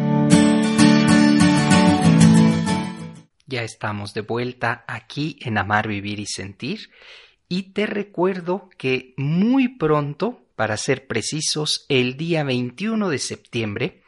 Ya 3.51 3.63
estamos 3.63 4.13
de 4.13 4.21
vuelta 4.21 4.85
aquí 4.87 5.37
en 5.41 5.57
Amar, 5.57 5.85
Vivir 5.85 6.21
y 6.21 6.25
Sentir 6.25 6.89
y 7.49 7.73
te 7.73 7.85
recuerdo 7.85 8.69
que 8.77 9.13
muy 9.17 9.67
pronto, 9.67 10.45
para 10.55 10.77
ser 10.77 11.05
precisos, 11.05 11.85
el 11.89 12.15
día 12.15 12.45
21 12.45 13.09
de 13.09 13.19
septiembre, 13.19 14.03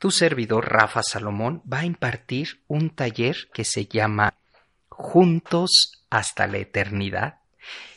tu 0.00 0.10
servidor 0.10 0.68
Rafa 0.68 1.04
Salomón 1.04 1.62
va 1.72 1.78
a 1.78 1.84
impartir 1.84 2.60
un 2.66 2.90
taller 2.90 3.36
que 3.54 3.62
se 3.62 3.86
llama 3.86 4.34
Juntos 4.88 6.04
hasta 6.10 6.48
la 6.48 6.58
Eternidad. 6.58 7.38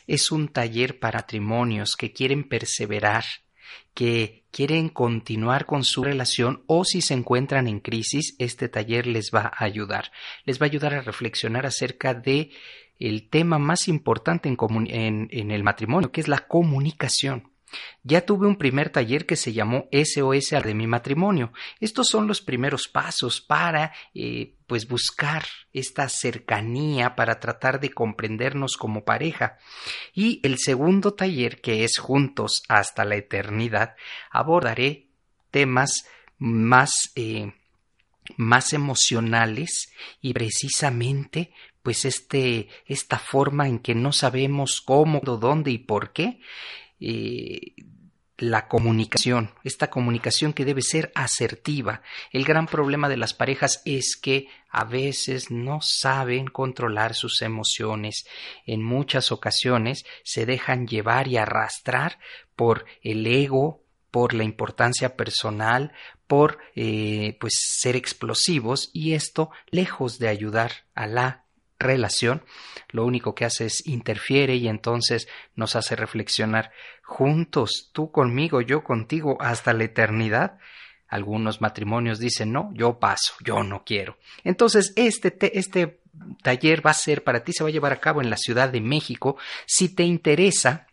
Es 0.06 0.30
un 0.30 0.46
taller 0.46 1.00
para 1.00 1.18
matrimonios 1.18 1.96
que 1.98 2.12
quieren 2.12 2.48
perseverar 2.48 3.24
que 3.92 4.39
quieren 4.50 4.88
continuar 4.88 5.66
con 5.66 5.84
su 5.84 6.02
relación 6.02 6.62
o 6.66 6.84
si 6.84 7.00
se 7.00 7.14
encuentran 7.14 7.68
en 7.68 7.80
crisis, 7.80 8.34
este 8.38 8.68
taller 8.68 9.06
les 9.06 9.30
va 9.34 9.52
a 9.54 9.64
ayudar. 9.64 10.10
Les 10.44 10.60
va 10.60 10.66
a 10.66 10.68
ayudar 10.68 10.94
a 10.94 11.02
reflexionar 11.02 11.66
acerca 11.66 12.14
de 12.14 12.50
el 12.98 13.28
tema 13.28 13.58
más 13.58 13.88
importante 13.88 14.48
en, 14.48 15.28
en 15.30 15.50
el 15.50 15.62
matrimonio, 15.62 16.12
que 16.12 16.20
es 16.20 16.28
la 16.28 16.46
comunicación. 16.46 17.50
Ya 18.02 18.24
tuve 18.24 18.46
un 18.46 18.56
primer 18.56 18.90
taller 18.90 19.26
que 19.26 19.36
se 19.36 19.52
llamó 19.52 19.88
SOS 19.92 20.50
de 20.62 20.74
mi 20.74 20.86
matrimonio. 20.86 21.52
Estos 21.80 22.08
son 22.08 22.26
los 22.26 22.40
primeros 22.40 22.88
pasos 22.88 23.40
para 23.40 23.92
eh, 24.14 24.54
pues 24.66 24.88
buscar 24.88 25.44
esta 25.72 26.08
cercanía 26.08 27.14
para 27.14 27.40
tratar 27.40 27.80
de 27.80 27.90
comprendernos 27.90 28.76
como 28.76 29.04
pareja. 29.04 29.58
Y 30.14 30.40
el 30.42 30.58
segundo 30.58 31.14
taller, 31.14 31.60
que 31.60 31.84
es 31.84 31.98
Juntos 31.98 32.62
hasta 32.68 33.04
la 33.04 33.16
eternidad, 33.16 33.96
abordaré 34.30 35.08
temas 35.50 36.06
más 36.38 36.92
eh, 37.16 37.52
más 38.36 38.72
emocionales 38.72 39.92
y 40.20 40.32
precisamente 40.32 41.52
pues 41.82 42.04
este 42.04 42.68
esta 42.86 43.18
forma 43.18 43.68
en 43.68 43.78
que 43.78 43.94
no 43.94 44.12
sabemos 44.12 44.80
cómo, 44.80 45.20
dónde 45.20 45.70
y 45.70 45.78
por 45.78 46.12
qué 46.12 46.40
eh, 47.00 47.74
la 48.40 48.68
comunicación, 48.68 49.50
esta 49.64 49.90
comunicación 49.90 50.52
que 50.52 50.64
debe 50.64 50.82
ser 50.82 51.12
asertiva. 51.14 52.02
El 52.32 52.44
gran 52.44 52.66
problema 52.66 53.08
de 53.08 53.18
las 53.18 53.34
parejas 53.34 53.82
es 53.84 54.16
que 54.16 54.48
a 54.70 54.84
veces 54.84 55.50
no 55.50 55.80
saben 55.82 56.46
controlar 56.46 57.14
sus 57.14 57.42
emociones. 57.42 58.24
En 58.64 58.82
muchas 58.82 59.30
ocasiones 59.30 60.04
se 60.24 60.46
dejan 60.46 60.86
llevar 60.86 61.28
y 61.28 61.36
arrastrar 61.36 62.18
por 62.56 62.86
el 63.02 63.26
ego, 63.26 63.82
por 64.10 64.32
la 64.32 64.44
importancia 64.44 65.16
personal, 65.16 65.92
por 66.26 66.58
eh, 66.74 67.36
pues 67.40 67.54
ser 67.58 67.96
explosivos 67.96 68.90
y 68.92 69.12
esto 69.12 69.50
lejos 69.70 70.18
de 70.18 70.28
ayudar 70.28 70.72
a 70.94 71.06
la 71.06 71.44
relación, 71.80 72.42
lo 72.90 73.04
único 73.04 73.34
que 73.34 73.44
hace 73.44 73.66
es 73.66 73.86
interfiere 73.86 74.54
y 74.54 74.68
entonces 74.68 75.28
nos 75.56 75.74
hace 75.74 75.96
reflexionar 75.96 76.70
juntos, 77.02 77.90
tú 77.92 78.12
conmigo, 78.12 78.60
yo 78.60 78.84
contigo, 78.84 79.36
hasta 79.40 79.72
la 79.72 79.84
eternidad. 79.84 80.58
Algunos 81.08 81.60
matrimonios 81.60 82.20
dicen, 82.20 82.52
no, 82.52 82.70
yo 82.74 83.00
paso, 83.00 83.34
yo 83.44 83.64
no 83.64 83.82
quiero. 83.84 84.16
Entonces, 84.44 84.92
este, 84.94 85.58
este 85.58 86.00
taller 86.42 86.86
va 86.86 86.92
a 86.92 86.94
ser 86.94 87.24
para 87.24 87.42
ti, 87.42 87.52
se 87.52 87.64
va 87.64 87.68
a 87.68 87.72
llevar 87.72 87.92
a 87.92 88.00
cabo 88.00 88.20
en 88.20 88.30
la 88.30 88.36
Ciudad 88.36 88.68
de 88.68 88.80
México. 88.80 89.36
Si 89.66 89.92
te 89.92 90.04
interesa, 90.04 90.86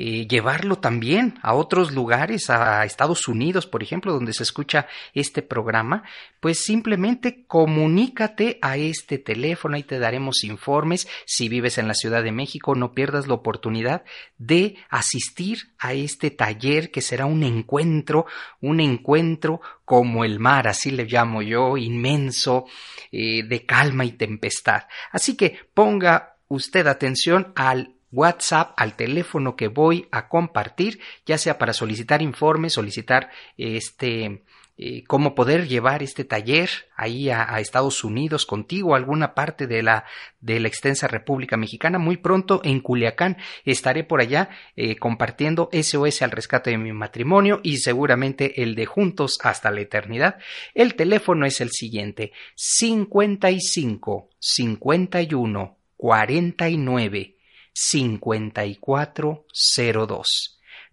eh, 0.00 0.28
llevarlo 0.28 0.76
también 0.76 1.40
a 1.42 1.54
otros 1.54 1.90
lugares, 1.90 2.50
a 2.50 2.84
Estados 2.84 3.26
Unidos, 3.26 3.66
por 3.66 3.82
ejemplo, 3.82 4.12
donde 4.12 4.32
se 4.32 4.44
escucha 4.44 4.86
este 5.12 5.42
programa, 5.42 6.04
pues 6.38 6.60
simplemente 6.60 7.44
comunícate 7.48 8.60
a 8.62 8.76
este 8.76 9.18
teléfono 9.18 9.76
y 9.76 9.82
te 9.82 9.98
daremos 9.98 10.44
informes. 10.44 11.08
Si 11.26 11.48
vives 11.48 11.78
en 11.78 11.88
la 11.88 11.94
Ciudad 11.94 12.22
de 12.22 12.30
México, 12.30 12.76
no 12.76 12.94
pierdas 12.94 13.26
la 13.26 13.34
oportunidad 13.34 14.04
de 14.38 14.76
asistir 14.88 15.72
a 15.80 15.94
este 15.94 16.30
taller 16.30 16.92
que 16.92 17.02
será 17.02 17.26
un 17.26 17.42
encuentro, 17.42 18.26
un 18.60 18.78
encuentro 18.78 19.60
como 19.84 20.24
el 20.24 20.38
mar, 20.38 20.68
así 20.68 20.92
le 20.92 21.06
llamo 21.06 21.42
yo, 21.42 21.76
inmenso, 21.76 22.66
eh, 23.10 23.42
de 23.42 23.66
calma 23.66 24.04
y 24.04 24.12
tempestad. 24.12 24.84
Así 25.10 25.36
que 25.36 25.58
ponga 25.74 26.36
usted 26.46 26.86
atención 26.86 27.52
al 27.56 27.97
WhatsApp 28.12 28.72
al 28.76 28.96
teléfono 28.96 29.56
que 29.56 29.68
voy 29.68 30.08
a 30.10 30.28
compartir, 30.28 31.00
ya 31.26 31.38
sea 31.38 31.58
para 31.58 31.72
solicitar 31.72 32.22
informes, 32.22 32.72
solicitar 32.72 33.30
este 33.56 34.42
eh, 34.80 35.02
cómo 35.08 35.34
poder 35.34 35.66
llevar 35.66 36.04
este 36.04 36.22
taller 36.22 36.70
ahí 36.94 37.30
a, 37.30 37.58
Estados 37.58 38.04
Unidos 38.04 38.46
contigo, 38.46 38.94
alguna 38.94 39.34
parte 39.34 39.66
de 39.66 39.82
la, 39.82 40.04
de 40.40 40.60
la 40.60 40.68
extensa 40.68 41.08
República 41.08 41.56
Mexicana. 41.56 41.98
Muy 41.98 42.16
pronto 42.16 42.60
en 42.62 42.78
Culiacán 42.78 43.38
estaré 43.64 44.04
por 44.04 44.20
allá 44.20 44.50
eh, 44.76 44.94
compartiendo 44.94 45.68
SOS 45.72 46.22
al 46.22 46.30
rescate 46.30 46.70
de 46.70 46.78
mi 46.78 46.92
matrimonio 46.92 47.58
y 47.64 47.78
seguramente 47.78 48.62
el 48.62 48.76
de 48.76 48.86
Juntos 48.86 49.40
hasta 49.42 49.72
la 49.72 49.80
eternidad. 49.80 50.38
El 50.74 50.94
teléfono 50.94 51.44
es 51.44 51.60
el 51.60 51.70
siguiente: 51.70 52.30
55 52.54 54.30
51 54.38 55.76
49 55.96 57.37
5402. 57.80 60.22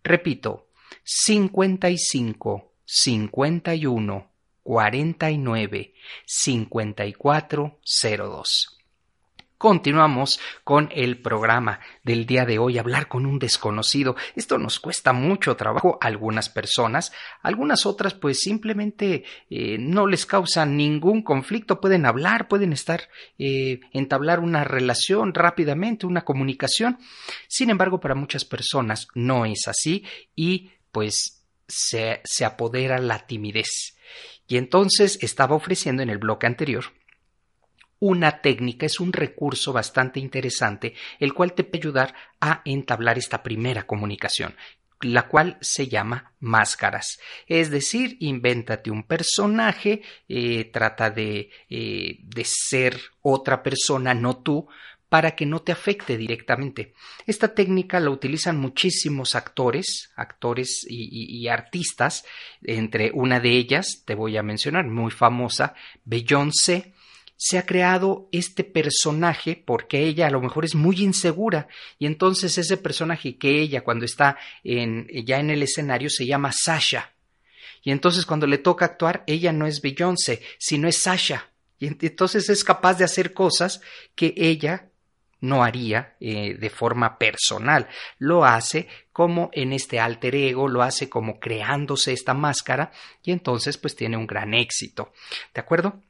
Repito, 0.04 0.68
55 1.04 2.62
51 2.86 4.30
49 4.64 5.94
5402. 6.26 8.75
Continuamos 9.58 10.42
con 10.66 10.90
el 10.94 11.22
programa 11.22 11.80
del 12.04 12.26
día 12.26 12.46
de 12.46 12.60
hoy, 12.60 12.78
hablar 12.78 13.08
con 13.08 13.26
un 13.26 13.40
desconocido. 13.40 14.18
Esto 14.36 14.58
nos 14.58 14.82
cuesta 14.82 15.14
mucho 15.14 15.56
trabajo 15.56 15.98
a 16.02 16.08
algunas 16.08 16.50
personas, 16.50 17.14
algunas 17.42 17.86
otras 17.86 18.14
pues 18.14 18.42
simplemente 18.42 19.24
eh, 19.50 19.78
no 19.80 20.08
les 20.08 20.26
causa 20.26 20.66
ningún 20.66 21.22
conflicto, 21.22 21.80
pueden 21.80 22.06
hablar, 22.06 22.50
pueden 22.50 22.74
estar, 22.74 23.08
eh, 23.40 23.80
entablar 23.94 24.42
una 24.42 24.66
relación 24.66 25.34
rápidamente, 25.34 26.06
una 26.06 26.26
comunicación. 26.26 27.00
Sin 27.48 27.70
embargo, 27.70 28.02
para 28.02 28.14
muchas 28.14 28.44
personas 28.44 29.08
no 29.14 29.46
es 29.46 29.70
así 29.70 30.04
y 30.36 30.72
pues 30.92 31.46
se, 31.66 32.20
se 32.26 32.44
apodera 32.44 32.98
la 33.00 33.26
timidez. 33.26 33.96
Y 34.50 34.58
entonces 34.58 35.18
estaba 35.22 35.56
ofreciendo 35.56 36.04
en 36.04 36.10
el 36.10 36.18
bloque 36.18 36.46
anterior 36.46 36.86
una 38.00 38.42
técnica, 38.42 38.86
es 38.86 39.00
un 39.00 39.14
recurso 39.14 39.74
bastante 39.74 40.20
interesante, 40.20 40.94
el 41.20 41.34
cual 41.34 41.54
te 41.54 41.64
puede 41.64 41.80
ayudar 41.80 42.14
a 42.42 42.62
entablar 42.66 43.18
esta 43.18 43.42
primera 43.44 43.86
comunicación 43.86 44.56
la 45.02 45.28
cual 45.28 45.58
se 45.62 45.88
llama 45.88 46.34
máscaras. 46.40 47.20
Es 47.48 47.70
decir, 47.70 48.18
invéntate 48.22 48.90
un 48.90 49.04
personaje, 49.04 50.02
eh, 50.28 50.66
trata 50.72 51.10
de, 51.10 51.50
eh, 51.70 52.20
de 52.24 52.44
ser 52.46 53.00
otra 53.22 53.62
persona, 53.62 54.14
no 54.14 54.38
tú, 54.38 54.68
para 55.10 55.36
que 55.36 55.46
no 55.46 55.62
te 55.62 55.72
afecte 55.72 56.18
directamente. 56.18 56.94
Esta 57.28 57.54
técnica 57.54 58.00
la 58.00 58.10
utilizan 58.10 58.58
muchísimos 58.58 59.36
actores, 59.36 60.12
actores 60.16 60.86
y, 60.90 61.38
y, 61.40 61.48
artistas, 61.48 62.26
entre 62.64 63.12
una 63.14 63.40
de 63.40 63.52
ellas, 63.52 64.04
te 64.06 64.16
voy 64.16 64.36
a 64.38 64.44
mencionar, 64.44 64.86
muy 64.88 65.12
famosa, 65.12 65.76
Beyoncé, 66.04 66.95
se 67.38 67.58
ha 67.58 67.66
creado 67.66 68.30
este 68.32 68.64
personaje 68.64 69.62
porque 69.66 70.00
ella 70.00 70.28
a 70.28 70.32
lo 70.32 70.42
mejor 70.42 70.66
es 70.66 70.76
muy 70.76 71.02
insegura 71.02 71.68
y 72.00 72.06
entonces 72.06 72.58
ese 72.58 72.78
personaje 72.78 73.38
que 73.38 73.62
ella 73.62 73.82
cuando 73.82 74.06
está 74.06 74.38
en, 74.64 75.08
ya 75.26 75.40
en 75.40 75.50
el 75.50 75.64
escenario 75.64 76.10
se 76.10 76.26
llama 76.26 76.52
Sasha. 76.52 77.12
Y 77.84 77.92
entonces 77.92 78.26
cuando 78.26 78.48
le 78.48 78.58
toca 78.58 78.86
actuar, 78.86 79.24
ella 79.28 79.52
no 79.52 79.68
es 79.68 79.82
Beyoncé, 79.82 80.42
sino 80.58 80.88
es 80.88 80.98
Sasha. 80.98 81.52
Y 81.78 81.88
entonces 81.88 82.50
es 82.50 82.64
capaz 82.64 82.96
de 82.96 83.04
hacer 83.04 83.34
cosas 83.34 83.82
que 84.16 84.34
ella 84.38 84.90
no 85.42 85.64
haría 85.64 86.16
eh, 86.20 86.56
de 86.56 86.70
forma 86.70 87.18
personal. 87.18 87.88
Lo 88.18 88.46
hace 88.46 88.88
como 89.12 89.50
en 89.54 89.74
este 89.74 90.00
alter 90.00 90.36
ego, 90.36 90.68
lo 90.68 90.82
hace 90.82 91.10
como 91.10 91.40
creándose 91.40 92.14
esta 92.14 92.34
máscara 92.34 92.92
y 93.22 93.32
entonces 93.32 93.78
pues 93.78 93.96
tiene 93.96 94.18
un 94.18 94.26
gran 94.26 94.54
éxito. 94.54 95.14
¿De 95.54 95.62
acuerdo? 95.62 96.02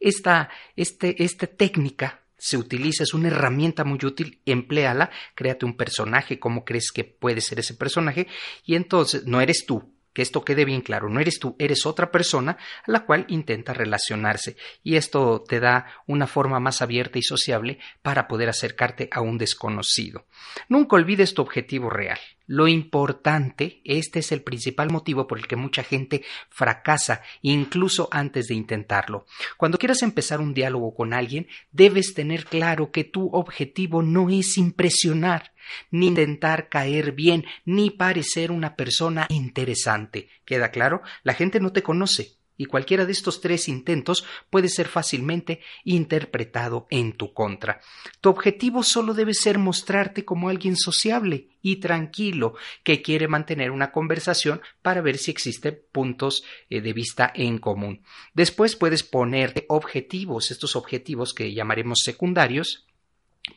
Esta, 0.00 0.50
este, 0.76 1.22
esta 1.22 1.46
técnica 1.46 2.22
se 2.36 2.56
utiliza, 2.56 3.02
es 3.02 3.14
una 3.14 3.28
herramienta 3.28 3.84
muy 3.84 3.98
útil, 4.04 4.40
empléala, 4.46 5.10
créate 5.34 5.66
un 5.66 5.76
personaje, 5.76 6.38
cómo 6.38 6.64
crees 6.64 6.92
que 6.92 7.04
puede 7.04 7.40
ser 7.40 7.58
ese 7.58 7.74
personaje, 7.74 8.28
y 8.64 8.76
entonces 8.76 9.26
no 9.26 9.40
eres 9.40 9.66
tú, 9.66 9.92
que 10.12 10.22
esto 10.22 10.44
quede 10.44 10.64
bien 10.64 10.80
claro, 10.80 11.08
no 11.08 11.20
eres 11.20 11.38
tú, 11.38 11.54
eres 11.58 11.86
otra 11.86 12.10
persona 12.10 12.56
a 12.86 12.90
la 12.90 13.04
cual 13.04 13.24
intenta 13.28 13.72
relacionarse 13.72 14.56
y 14.82 14.96
esto 14.96 15.44
te 15.46 15.60
da 15.60 15.86
una 16.06 16.26
forma 16.26 16.58
más 16.58 16.82
abierta 16.82 17.18
y 17.18 17.22
sociable 17.22 17.78
para 18.02 18.26
poder 18.26 18.48
acercarte 18.48 19.08
a 19.12 19.20
un 19.20 19.38
desconocido. 19.38 20.26
Nunca 20.68 20.96
olvides 20.96 21.34
tu 21.34 21.42
objetivo 21.42 21.88
real. 21.88 22.18
Lo 22.48 22.66
importante, 22.66 23.82
este 23.84 24.20
es 24.20 24.32
el 24.32 24.40
principal 24.40 24.90
motivo 24.90 25.26
por 25.26 25.36
el 25.36 25.46
que 25.46 25.54
mucha 25.54 25.82
gente 25.82 26.24
fracasa, 26.48 27.20
incluso 27.42 28.08
antes 28.10 28.46
de 28.46 28.54
intentarlo. 28.54 29.26
Cuando 29.58 29.76
quieras 29.76 30.02
empezar 30.02 30.40
un 30.40 30.54
diálogo 30.54 30.94
con 30.94 31.12
alguien, 31.12 31.46
debes 31.72 32.14
tener 32.14 32.46
claro 32.46 32.90
que 32.90 33.04
tu 33.04 33.28
objetivo 33.34 34.02
no 34.02 34.30
es 34.30 34.56
impresionar, 34.56 35.52
ni 35.90 36.06
intentar 36.06 36.70
caer 36.70 37.12
bien, 37.12 37.44
ni 37.66 37.90
parecer 37.90 38.50
una 38.50 38.76
persona 38.76 39.26
interesante. 39.28 40.30
¿Queda 40.46 40.70
claro? 40.70 41.02
La 41.24 41.34
gente 41.34 41.60
no 41.60 41.72
te 41.72 41.82
conoce, 41.82 42.37
y 42.58 42.66
cualquiera 42.66 43.06
de 43.06 43.12
estos 43.12 43.40
tres 43.40 43.68
intentos 43.68 44.26
puede 44.50 44.68
ser 44.68 44.88
fácilmente 44.88 45.60
interpretado 45.84 46.86
en 46.90 47.14
tu 47.14 47.32
contra. 47.32 47.80
Tu 48.20 48.28
objetivo 48.28 48.82
solo 48.82 49.14
debe 49.14 49.32
ser 49.32 49.56
mostrarte 49.56 50.26
como 50.26 50.50
alguien 50.50 50.76
sociable 50.76 51.48
y 51.62 51.76
tranquilo 51.76 52.54
que 52.82 53.00
quiere 53.00 53.28
mantener 53.28 53.70
una 53.70 53.92
conversación 53.92 54.60
para 54.82 55.00
ver 55.00 55.16
si 55.16 55.30
existen 55.30 55.80
puntos 55.92 56.44
eh, 56.68 56.80
de 56.80 56.92
vista 56.92 57.32
en 57.34 57.58
común. 57.58 58.02
Después 58.34 58.76
puedes 58.76 59.04
ponerte 59.04 59.64
objetivos, 59.68 60.50
estos 60.50 60.76
objetivos 60.76 61.32
que 61.32 61.54
llamaremos 61.54 62.00
secundarios, 62.04 62.87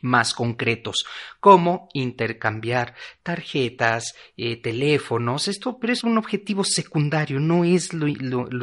más 0.00 0.34
concretos, 0.34 1.04
como 1.40 1.88
intercambiar 1.92 2.94
tarjetas, 3.22 4.14
eh, 4.36 4.56
teléfonos, 4.56 5.48
esto 5.48 5.78
pero 5.78 5.92
es 5.92 6.04
un 6.04 6.18
objetivo 6.18 6.64
secundario, 6.64 7.40
no 7.40 7.64
es 7.64 7.92
lo, 7.92 8.06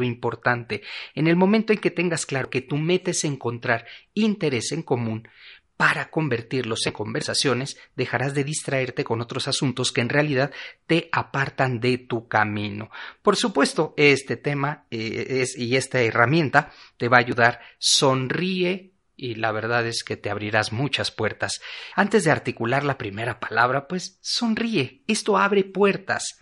importante. 0.02 0.82
En 1.14 1.26
el 1.26 1.36
momento 1.36 1.72
en 1.72 1.78
que 1.78 1.90
tengas 1.90 2.26
claro 2.26 2.50
que 2.50 2.62
tu 2.62 2.76
meta 2.76 3.10
es 3.10 3.24
encontrar 3.24 3.86
interés 4.14 4.72
en 4.72 4.82
común, 4.82 5.28
para 5.80 6.10
convertirlos 6.10 6.86
en 6.86 6.92
conversaciones, 6.92 7.78
dejarás 7.96 8.34
de 8.34 8.44
distraerte 8.44 9.02
con 9.02 9.22
otros 9.22 9.48
asuntos 9.48 9.92
que 9.92 10.02
en 10.02 10.10
realidad 10.10 10.52
te 10.86 11.08
apartan 11.10 11.80
de 11.80 11.96
tu 11.96 12.28
camino. 12.28 12.90
Por 13.22 13.34
supuesto, 13.34 13.94
este 13.96 14.36
tema 14.36 14.84
eh, 14.90 15.40
es, 15.40 15.56
y 15.56 15.76
esta 15.76 16.02
herramienta 16.02 16.70
te 16.98 17.08
va 17.08 17.16
a 17.16 17.20
ayudar. 17.20 17.60
Sonríe 17.78 18.89
y 19.20 19.34
la 19.34 19.52
verdad 19.52 19.86
es 19.86 20.02
que 20.02 20.16
te 20.16 20.30
abrirás 20.30 20.72
muchas 20.72 21.10
puertas. 21.10 21.60
Antes 21.94 22.24
de 22.24 22.30
articular 22.30 22.84
la 22.84 22.96
primera 22.96 23.38
palabra, 23.38 23.86
pues 23.86 24.18
sonríe. 24.22 25.02
Esto 25.06 25.36
abre 25.36 25.62
puertas. 25.62 26.40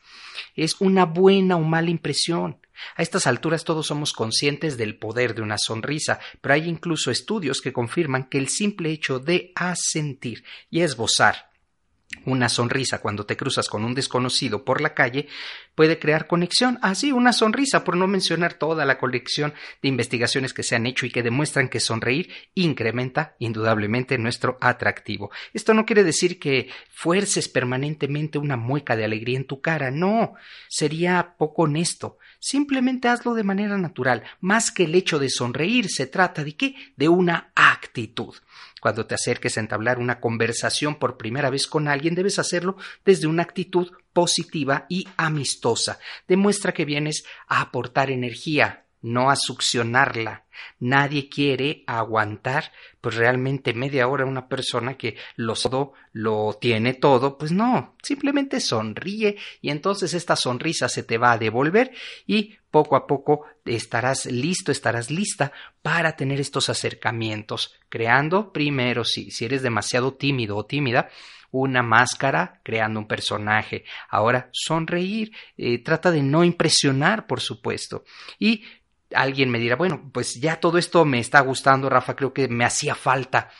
Es 0.54 0.76
una 0.80 1.04
buena 1.04 1.56
o 1.56 1.62
mala 1.62 1.90
impresión. 1.90 2.60
A 2.94 3.02
estas 3.02 3.26
alturas 3.26 3.64
todos 3.64 3.88
somos 3.88 4.12
conscientes 4.12 4.76
del 4.76 4.96
poder 4.96 5.34
de 5.34 5.42
una 5.42 5.58
sonrisa, 5.58 6.20
pero 6.40 6.54
hay 6.54 6.68
incluso 6.68 7.10
estudios 7.10 7.60
que 7.60 7.72
confirman 7.72 8.28
que 8.28 8.38
el 8.38 8.48
simple 8.48 8.92
hecho 8.92 9.18
de 9.18 9.50
asentir 9.56 10.44
y 10.70 10.82
esbozar 10.82 11.47
una 12.24 12.48
sonrisa 12.48 13.00
cuando 13.00 13.26
te 13.26 13.36
cruzas 13.36 13.68
con 13.68 13.84
un 13.84 13.94
desconocido 13.94 14.64
por 14.64 14.80
la 14.80 14.94
calle 14.94 15.28
puede 15.74 15.98
crear 15.98 16.26
conexión. 16.26 16.78
Así, 16.82 17.10
ah, 17.10 17.14
una 17.14 17.32
sonrisa, 17.32 17.84
por 17.84 17.96
no 17.96 18.06
mencionar 18.06 18.54
toda 18.54 18.84
la 18.84 18.98
colección 18.98 19.54
de 19.82 19.88
investigaciones 19.88 20.52
que 20.52 20.62
se 20.62 20.74
han 20.74 20.86
hecho 20.86 21.06
y 21.06 21.10
que 21.10 21.22
demuestran 21.22 21.68
que 21.68 21.80
sonreír 21.80 22.30
incrementa 22.54 23.36
indudablemente 23.38 24.18
nuestro 24.18 24.58
atractivo. 24.60 25.30
Esto 25.52 25.74
no 25.74 25.86
quiere 25.86 26.02
decir 26.02 26.38
que 26.38 26.68
fuerces 26.90 27.48
permanentemente 27.48 28.38
una 28.38 28.56
mueca 28.56 28.96
de 28.96 29.04
alegría 29.04 29.36
en 29.36 29.46
tu 29.46 29.60
cara, 29.60 29.90
no, 29.90 30.34
sería 30.68 31.34
poco 31.38 31.62
honesto. 31.62 32.18
Simplemente 32.40 33.08
hazlo 33.08 33.34
de 33.34 33.44
manera 33.44 33.78
natural. 33.78 34.22
Más 34.40 34.70
que 34.70 34.84
el 34.84 34.94
hecho 34.94 35.18
de 35.18 35.28
sonreír, 35.28 35.88
se 35.88 36.06
trata 36.06 36.42
de 36.42 36.56
qué? 36.56 36.74
De 36.96 37.08
una 37.08 37.52
actitud. 37.54 38.34
Cuando 38.80 39.06
te 39.06 39.14
acerques 39.14 39.56
a 39.56 39.60
entablar 39.60 39.98
una 39.98 40.20
conversación 40.20 40.98
por 40.98 41.16
primera 41.16 41.50
vez 41.50 41.66
con 41.66 41.88
alguien, 41.88 42.14
debes 42.14 42.38
hacerlo 42.38 42.76
desde 43.04 43.26
una 43.26 43.42
actitud 43.42 43.92
positiva 44.12 44.86
y 44.88 45.08
amistosa. 45.16 45.98
Demuestra 46.26 46.72
que 46.72 46.84
vienes 46.84 47.24
a 47.46 47.60
aportar 47.60 48.10
energía, 48.10 48.86
no 49.02 49.30
a 49.30 49.37
succionarla. 49.37 50.44
Nadie 50.80 51.28
quiere 51.28 51.84
aguantar 51.87 52.72
pues 53.00 53.14
realmente 53.14 53.74
media 53.74 54.08
hora 54.08 54.24
una 54.24 54.48
persona 54.48 54.96
que 54.96 55.16
lo 55.37 55.54
todo 55.54 55.92
lo 56.12 56.58
tiene 56.61 56.94
todo, 56.94 57.38
pues 57.38 57.52
no, 57.52 57.96
simplemente 58.02 58.61
sonríe 58.61 59.37
y 59.61 59.70
entonces 59.70 60.14
esta 60.14 60.34
sonrisa 60.34 60.88
se 60.88 61.04
te 61.04 61.16
va 61.16 61.32
a 61.32 61.38
devolver 61.38 61.92
y 62.26 62.56
poco 62.70 62.96
a 62.96 63.06
poco 63.06 63.46
estarás 63.64 64.26
listo, 64.26 64.72
estarás 64.72 65.11
lista 65.11 65.52
para 65.80 66.16
tener 66.16 66.40
estos 66.40 66.68
acercamientos, 66.68 67.74
creando 67.88 68.52
primero 68.52 69.04
si 69.04 69.30
si 69.30 69.44
eres 69.44 69.62
demasiado 69.62 70.14
tímido 70.14 70.56
o 70.56 70.66
tímida, 70.66 71.08
una 71.50 71.82
máscara 71.82 72.61
creando 72.62 73.00
un 73.00 73.08
personaje. 73.08 73.84
Ahora, 74.11 74.50
sonreír, 74.52 75.32
eh, 75.56 75.82
trata 75.82 76.11
de 76.11 76.22
no 76.22 76.44
impresionar, 76.44 77.26
por 77.26 77.40
supuesto. 77.40 78.04
Y 78.38 78.64
alguien 79.14 79.50
me 79.50 79.58
dirá, 79.58 79.76
bueno, 79.76 80.10
pues 80.12 80.34
ya 80.40 80.60
todo 80.60 80.78
esto 80.78 81.04
me 81.04 81.18
está 81.18 81.40
gustando, 81.40 81.88
Rafa, 81.88 82.16
creo 82.16 82.32
que 82.32 82.48
me 82.48 82.64
hacía 82.64 82.94
falta 82.94 83.50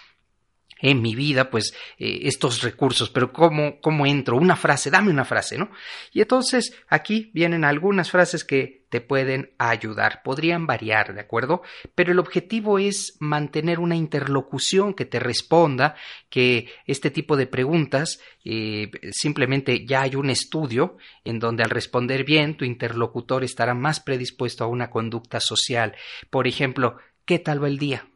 en 0.81 1.03
mi 1.03 1.14
vida, 1.14 1.51
pues, 1.51 1.75
eh, 1.99 2.21
estos 2.23 2.62
recursos, 2.62 3.11
pero 3.11 3.33
¿cómo, 3.33 3.81
¿cómo 3.81 4.07
entro? 4.07 4.37
Una 4.37 4.57
frase, 4.57 4.91
dame 4.91 5.11
una 5.11 5.25
frase, 5.25 5.59
¿no? 5.59 5.71
Y 6.12 6.21
entonces 6.21 6.75
aquí 6.88 7.31
vienen 7.35 7.64
algunas 7.64 8.11
frases 8.11 8.45
que 8.45 8.79
te 8.88 9.01
pueden 9.01 9.51
ayudar, 9.59 10.23
podrían 10.23 10.67
variar, 10.67 11.14
¿de 11.14 11.21
acuerdo? 11.21 11.62
Pero 11.95 12.12
el 12.12 12.19
objetivo 12.19 12.79
es 12.79 13.17
mantener 13.21 13.81
una 13.81 13.97
interlocución 13.97 14.95
que 14.95 15.05
te 15.05 15.19
responda, 15.19 15.95
que 16.31 16.69
este 16.87 17.11
tipo 17.11 17.37
de 17.37 17.47
preguntas, 17.47 18.21
eh, 18.45 18.91
simplemente 19.12 19.85
ya 19.85 20.03
hay 20.03 20.14
un 20.14 20.31
estudio 20.31 20.97
en 21.25 21.38
donde 21.38 21.64
al 21.64 21.71
responder 21.71 22.25
bien, 22.25 22.57
tu 22.57 22.64
interlocutor 22.64 23.45
estará 23.45 23.75
más 23.75 24.01
predispuesto 24.01 24.64
a 24.64 24.69
una 24.69 24.91
conducta 24.91 25.41
social. 25.41 25.95
Por 26.31 26.47
ejemplo, 26.47 26.97
¿qué 27.27 27.38
tal 27.38 27.62
va 27.62 27.69
el 27.69 27.79
día? 27.79 28.09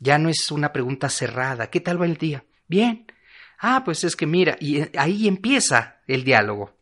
Ya 0.00 0.18
no 0.18 0.28
es 0.28 0.50
una 0.50 0.72
pregunta 0.72 1.08
cerrada. 1.08 1.70
¿Qué 1.70 1.80
tal 1.80 2.00
va 2.00 2.06
el 2.06 2.16
día? 2.16 2.44
Bien. 2.66 3.06
Ah, 3.58 3.82
pues 3.84 4.04
es 4.04 4.14
que 4.14 4.26
mira, 4.26 4.56
y 4.60 4.80
eh, 4.80 4.92
ahí 4.96 5.26
empieza 5.26 6.00
el 6.06 6.24
diálogo. 6.24 6.76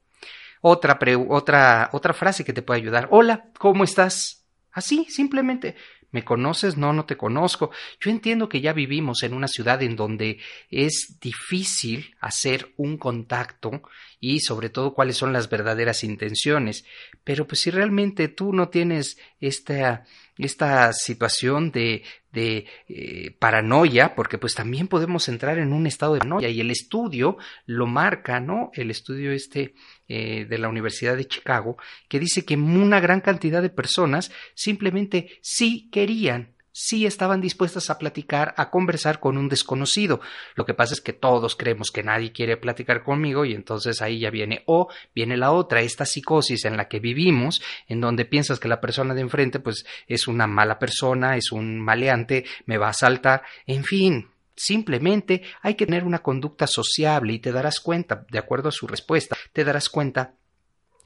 Otra, 0.61 0.99
otra, 1.29 1.91
otra 1.93 2.13
frase 2.13 2.45
que 2.45 2.53
te 2.53 2.63
puede 2.63 2.81
ayudar. 2.81 3.09
Hola, 3.11 3.47
¿cómo 3.59 3.85
estás? 3.85 4.45
Así, 4.73 5.07
simplemente. 5.09 5.77
¿Me 6.13 6.25
conoces? 6.25 6.77
No, 6.77 6.93
no 6.93 7.05
te 7.05 7.17
conozco. 7.17 7.71
Yo 8.01 8.11
entiendo 8.11 8.49
que 8.49 8.61
ya 8.61 8.73
vivimos 8.73 9.23
en 9.23 9.35
una 9.35 9.49
ciudad 9.49 9.83
en 9.83 9.97
donde 9.97 10.39
es 10.71 11.19
difícil 11.21 12.15
hacer 12.21 12.73
un 12.77 12.97
contacto 12.97 13.83
y 14.21 14.41
sobre 14.41 14.71
todo 14.71 14.95
cuáles 14.95 15.17
son 15.17 15.33
las 15.33 15.51
verdaderas 15.51 16.05
intenciones. 16.05 16.85
Pero 17.25 17.47
pues 17.47 17.61
si 17.61 17.71
realmente 17.71 18.29
tú 18.29 18.53
no 18.53 18.69
tienes 18.69 19.19
esta 19.41 20.05
esta 20.39 20.93
situación 20.93 21.71
de, 21.71 22.03
de 22.33 22.67
eh, 22.89 23.35
paranoia, 23.39 24.15
porque 24.15 24.39
pues 24.39 24.55
también 24.55 24.89
podemos 24.89 25.29
entrar 25.29 25.59
en 25.59 25.73
un 25.73 25.87
estado 25.87 26.15
de 26.15 26.21
paranoia 26.21 26.49
y 26.49 26.61
el 26.61 26.71
estudio 26.71 27.39
lo 27.65 27.87
marca, 27.87 28.41
¿no? 28.41 28.71
El 28.75 28.91
estudio 28.91 29.33
este 29.33 29.75
eh, 30.09 30.45
de 30.45 30.59
la 30.59 30.69
Universidad 30.69 31.17
de 31.17 31.27
Chicago, 31.27 31.77
que 32.09 32.21
dice 32.21 32.45
que 32.45 32.55
una 32.55 33.01
gran 33.01 33.21
cantidad 33.21 33.63
de 33.63 33.71
personas 33.71 34.31
simplemente 34.55 35.39
sí 35.41 35.89
querían 35.91 36.56
sí 36.79 37.07
estaban 37.07 37.41
dispuestas 37.41 37.89
a 37.89 37.97
platicar, 37.97 38.53
a 38.59 38.69
conversar 38.69 39.19
con 39.19 39.39
un 39.39 39.49
desconocido. 39.49 40.21
Lo 40.57 40.67
que 40.67 40.75
pasa 40.75 40.93
es 40.93 41.01
que 41.01 41.15
todos 41.15 41.57
creemos 41.57 41.91
que 41.91 42.03
nadie 42.03 42.33
quiere 42.33 42.59
platicar 42.59 43.03
conmigo 43.03 43.47
y 43.47 43.55
entonces 43.55 44.03
ahí 44.03 44.21
ya 44.21 44.29
viene 44.29 44.63
o 44.67 44.89
viene 45.15 45.39
la 45.39 45.53
otra, 45.53 45.81
esta 45.81 46.05
psicosis 46.05 46.67
en 46.67 46.77
la 46.77 46.87
que 46.87 47.01
vivimos, 47.01 47.63
en 47.89 48.03
donde 48.03 48.27
piensas 48.27 48.61
que 48.61 48.69
la 48.69 48.83
persona 48.83 49.15
de 49.15 49.23
enfrente 49.23 49.59
pues 49.59 49.87
es 50.07 50.29
una 50.29 50.47
mala 50.47 50.79
persona, 50.79 51.39
es 51.39 51.51
un 51.51 51.81
maleante, 51.81 52.45
me 52.67 52.77
va 52.77 52.89
a 52.89 52.91
asaltar, 52.91 53.43
en 53.67 53.83
fin, 53.83 54.29
Simplemente 54.59 55.43
hay 55.61 55.75
que 55.75 55.85
tener 55.85 56.05
una 56.05 56.23
conducta 56.23 56.67
sociable 56.67 57.35
y 57.35 57.39
te 57.41 57.53
darás 57.53 57.79
cuenta, 57.79 58.25
de 58.31 58.39
acuerdo 58.39 58.71
a 58.71 58.73
su 58.73 58.87
respuesta, 58.87 59.37
te 59.53 59.65
darás 59.65 59.91
cuenta 59.91 60.33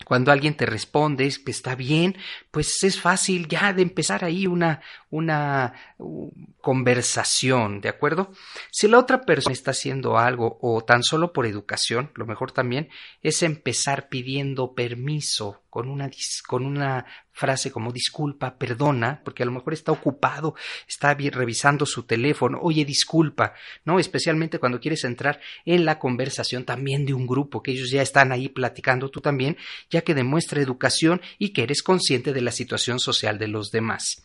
cuando 0.04 0.32
alguien 0.32 0.56
te 0.56 0.66
responde 0.66 1.30
que 1.44 1.50
está 1.50 1.74
bien, 1.74 2.16
pues 2.50 2.82
es 2.82 3.00
fácil 3.00 3.48
ya 3.48 3.72
de 3.72 3.82
empezar 3.82 4.24
ahí 4.24 4.46
una, 4.46 4.80
una 5.10 5.74
conversación, 6.60 7.80
¿de 7.80 7.88
acuerdo? 7.88 8.32
Si 8.70 8.88
la 8.88 8.98
otra 8.98 9.22
persona 9.22 9.52
está 9.52 9.72
haciendo 9.72 10.18
algo 10.18 10.58
o 10.62 10.82
tan 10.82 11.02
solo 11.02 11.32
por 11.32 11.46
educación, 11.46 12.10
lo 12.14 12.26
mejor 12.26 12.52
también 12.52 12.88
es 13.22 13.42
empezar 13.42 14.08
pidiendo 14.08 14.74
permiso 14.74 15.62
con 15.70 15.88
una, 15.88 16.10
con 16.46 16.66
una 16.66 17.06
frase 17.32 17.70
como 17.70 17.92
disculpa, 17.92 18.58
perdona, 18.58 19.22
porque 19.24 19.42
a 19.42 19.46
lo 19.46 19.52
mejor 19.52 19.72
está 19.72 19.92
ocupado, 19.92 20.54
está 20.86 21.14
revisando 21.14 21.86
su 21.86 22.02
teléfono, 22.02 22.58
oye, 22.60 22.84
disculpa, 22.84 23.54
¿no? 23.84 23.98
Especialmente 23.98 24.58
cuando 24.58 24.80
quieres 24.80 25.04
entrar 25.04 25.40
en 25.64 25.84
la 25.84 25.98
conversación 25.98 26.64
también 26.64 27.06
de 27.06 27.14
un 27.14 27.26
grupo, 27.26 27.62
que 27.62 27.70
ellos 27.70 27.90
ya 27.90 28.02
están 28.02 28.32
ahí 28.32 28.48
platicando 28.48 29.08
tú 29.08 29.20
también, 29.20 29.56
ya 29.88 30.02
que 30.02 30.14
demuestra 30.14 30.60
educación 30.60 31.22
y 31.38 31.50
que 31.50 31.62
eres 31.62 31.82
consciente 31.82 32.32
de 32.32 32.42
la 32.42 32.52
situación 32.52 32.98
social 32.98 33.38
de 33.38 33.48
los 33.48 33.70
demás. 33.70 34.22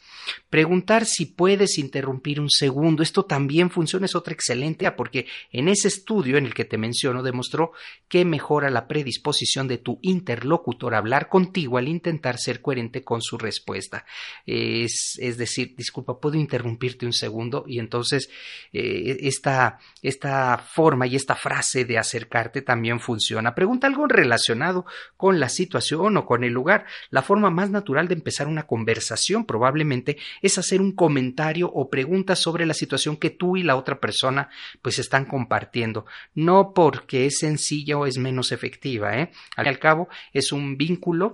Preguntar 0.50 1.06
si 1.06 1.28
puedes 1.28 1.78
interrumpir 1.78 2.42
un 2.42 2.50
segundo, 2.50 3.04
esto 3.04 3.26
también 3.26 3.70
funciona, 3.70 4.08
es 4.08 4.16
otra 4.16 4.34
excelente, 4.34 4.92
porque 4.92 5.28
en 5.52 5.68
ese 5.68 5.88
estudio 5.88 6.38
en 6.38 6.46
el 6.46 6.54
que 6.54 6.66
te 6.66 6.78
menciono 6.78 7.24
demostró 7.24 7.72
que 8.08 8.26
mejora 8.26 8.70
la 8.70 8.88
predisposición 8.88 9.68
de 9.68 9.78
tu 9.78 10.00
interlocutor 10.02 10.96
a 10.96 10.98
hablar 10.98 11.30
contigo 11.36 11.78
al 11.78 11.90
intentar 11.90 12.38
ser 12.38 12.62
coherente 12.62 13.04
con 13.04 13.22
su 13.22 13.38
respuesta. 13.38 14.06
Es, 14.46 15.20
es 15.20 15.38
decir, 15.38 15.76
disculpa, 15.76 16.18
¿puedo 16.18 16.38
interrumpirte 16.38 17.06
un 17.06 17.12
segundo? 17.12 17.66
Y 17.68 17.80
entonces 17.80 18.30
eh, 18.72 19.18
esta, 19.20 19.80
esta 20.02 20.58
forma 20.58 21.08
y 21.08 21.18
esta 21.18 21.36
frase 21.36 21.84
de 21.84 21.98
acercarte 21.98 22.62
también 22.62 23.02
funciona. 23.02 23.54
Pregunta 23.54 23.86
algo 23.86 24.08
relacionado 24.08 24.86
con 25.18 25.42
la 25.42 25.50
situación 25.50 26.16
o 26.16 26.26
con 26.26 26.46
el 26.46 26.54
lugar. 26.54 26.86
La 27.10 27.22
forma 27.22 27.50
más 27.50 27.70
natural 27.70 28.08
de 28.08 28.14
empezar 28.14 28.48
una 28.48 28.66
conversación 28.66 29.44
probablemente 29.44 30.16
es 30.42 30.58
hacer 30.58 30.80
un 30.80 30.94
comentario 30.94 31.70
o 31.70 31.90
pregunta 31.90 32.38
sobre 32.38 32.66
la 32.66 32.74
situación 32.74 33.18
que 33.18 33.30
tú 33.30 33.58
y 33.58 33.64
la 33.64 33.76
otra 33.76 34.00
persona 34.00 34.48
pues 34.82 35.00
están 35.00 35.26
compartiendo. 35.26 36.06
No 36.34 36.72
porque 36.74 37.26
es 37.26 37.40
sencilla 37.40 37.98
o 37.98 38.06
es 38.06 38.18
menos 38.18 38.54
efectiva, 38.54 39.20
¿eh? 39.20 39.32
Al, 39.58 39.68
al 39.68 39.80
cabo 39.80 40.08
es 40.32 40.54
un 40.54 40.78
vínculo 40.78 41.25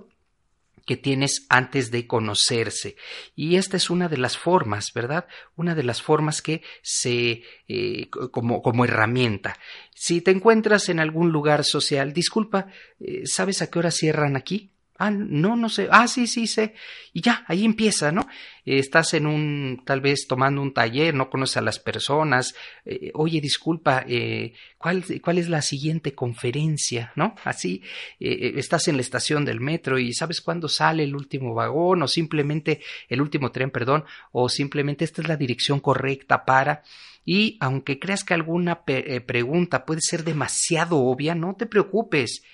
que 0.86 0.96
tienes 0.96 1.46
antes 1.48 1.90
de 1.90 2.06
conocerse. 2.06 2.96
Y 3.34 3.56
esta 3.56 3.76
es 3.76 3.90
una 3.90 4.08
de 4.08 4.18
las 4.18 4.36
formas, 4.36 4.92
¿verdad? 4.94 5.26
Una 5.56 5.74
de 5.74 5.84
las 5.84 6.02
formas 6.02 6.42
que 6.42 6.62
se, 6.82 7.42
eh, 7.68 8.08
como, 8.30 8.62
como 8.62 8.84
herramienta. 8.84 9.58
Si 9.94 10.20
te 10.20 10.30
encuentras 10.30 10.88
en 10.88 11.00
algún 11.00 11.30
lugar 11.30 11.64
social, 11.64 12.12
disculpa, 12.12 12.66
eh, 13.00 13.22
¿sabes 13.26 13.62
a 13.62 13.70
qué 13.70 13.78
hora 13.78 13.90
cierran 13.90 14.36
aquí? 14.36 14.71
Ah, 15.04 15.10
no, 15.10 15.56
no 15.56 15.68
sé. 15.68 15.88
Ah, 15.90 16.06
sí, 16.06 16.28
sí, 16.28 16.46
sé. 16.46 16.74
Y 17.12 17.22
ya, 17.22 17.44
ahí 17.48 17.64
empieza, 17.64 18.12
¿no? 18.12 18.28
Eh, 18.64 18.78
estás 18.78 19.14
en 19.14 19.26
un, 19.26 19.82
tal 19.84 20.00
vez 20.00 20.28
tomando 20.28 20.62
un 20.62 20.72
taller, 20.72 21.12
no 21.12 21.28
conoces 21.28 21.56
a 21.56 21.60
las 21.60 21.80
personas. 21.80 22.54
Eh, 22.84 23.10
oye, 23.14 23.40
disculpa, 23.40 24.04
eh, 24.06 24.52
¿cuál, 24.78 25.04
¿cuál 25.20 25.38
es 25.38 25.48
la 25.48 25.60
siguiente 25.60 26.14
conferencia, 26.14 27.12
no? 27.16 27.34
Así, 27.42 27.82
estás 28.20 28.86
en 28.86 28.94
la 28.94 29.02
estación 29.02 29.44
del 29.44 29.58
metro 29.58 29.98
y 29.98 30.12
sabes 30.12 30.40
cuándo 30.40 30.68
sale 30.68 31.02
el 31.02 31.16
último 31.16 31.52
vagón 31.52 32.04
o 32.04 32.06
simplemente 32.06 32.80
el 33.08 33.20
último 33.20 33.50
tren, 33.50 33.72
perdón, 33.72 34.04
o 34.30 34.48
simplemente 34.48 35.04
esta 35.04 35.20
es 35.20 35.26
la 35.26 35.36
dirección 35.36 35.80
correcta 35.80 36.44
para. 36.44 36.84
Y 37.24 37.56
aunque 37.58 37.98
creas 37.98 38.22
que 38.22 38.34
alguna 38.34 38.84
pregunta 38.84 39.84
puede 39.84 40.00
ser 40.00 40.22
demasiado 40.22 40.98
obvia, 40.98 41.34
no 41.34 41.56
te 41.56 41.66
preocupes. 41.66 42.44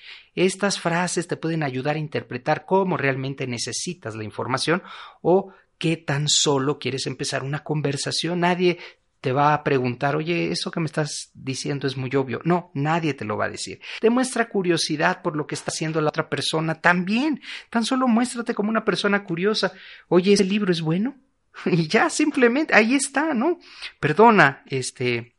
Estas 0.44 0.78
frases 0.78 1.26
te 1.26 1.36
pueden 1.36 1.62
ayudar 1.62 1.96
a 1.96 1.98
interpretar 1.98 2.64
cómo 2.64 2.96
realmente 2.96 3.46
necesitas 3.46 4.14
la 4.14 4.24
información 4.24 4.82
o 5.20 5.52
qué 5.78 5.96
tan 5.96 6.28
solo 6.28 6.78
quieres 6.78 7.06
empezar 7.06 7.42
una 7.42 7.64
conversación. 7.64 8.40
Nadie 8.40 8.78
te 9.20 9.32
va 9.32 9.52
a 9.52 9.64
preguntar, 9.64 10.14
oye, 10.14 10.52
eso 10.52 10.70
que 10.70 10.78
me 10.78 10.86
estás 10.86 11.30
diciendo 11.34 11.88
es 11.88 11.96
muy 11.96 12.14
obvio. 12.14 12.40
No, 12.44 12.70
nadie 12.74 13.14
te 13.14 13.24
lo 13.24 13.36
va 13.36 13.46
a 13.46 13.50
decir. 13.50 13.80
Demuestra 14.00 14.48
curiosidad 14.48 15.22
por 15.22 15.36
lo 15.36 15.46
que 15.46 15.56
está 15.56 15.72
haciendo 15.72 16.00
la 16.00 16.10
otra 16.10 16.28
persona 16.28 16.80
también. 16.80 17.40
Tan 17.68 17.84
solo 17.84 18.06
muéstrate 18.06 18.54
como 18.54 18.70
una 18.70 18.84
persona 18.84 19.24
curiosa. 19.24 19.72
Oye, 20.06 20.34
ese 20.34 20.44
libro 20.44 20.70
es 20.70 20.80
bueno. 20.80 21.16
Y 21.66 21.88
ya, 21.88 22.08
simplemente, 22.10 22.74
ahí 22.76 22.94
está, 22.94 23.34
¿no? 23.34 23.58
Perdona, 23.98 24.62
este, 24.66 25.34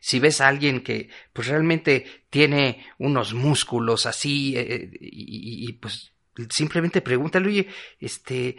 si 0.00 0.18
ves 0.18 0.40
a 0.40 0.48
alguien 0.48 0.80
que 0.80 1.10
pues 1.32 1.48
realmente 1.48 2.24
tiene 2.30 2.86
unos 2.98 3.34
músculos 3.34 4.06
así 4.06 4.56
eh, 4.56 4.60
eh, 4.60 4.98
y, 5.00 5.72
pues 5.74 6.12
simplemente 6.48 7.02
pregúntale, 7.02 7.48
oye, 7.48 7.68
este, 7.98 8.56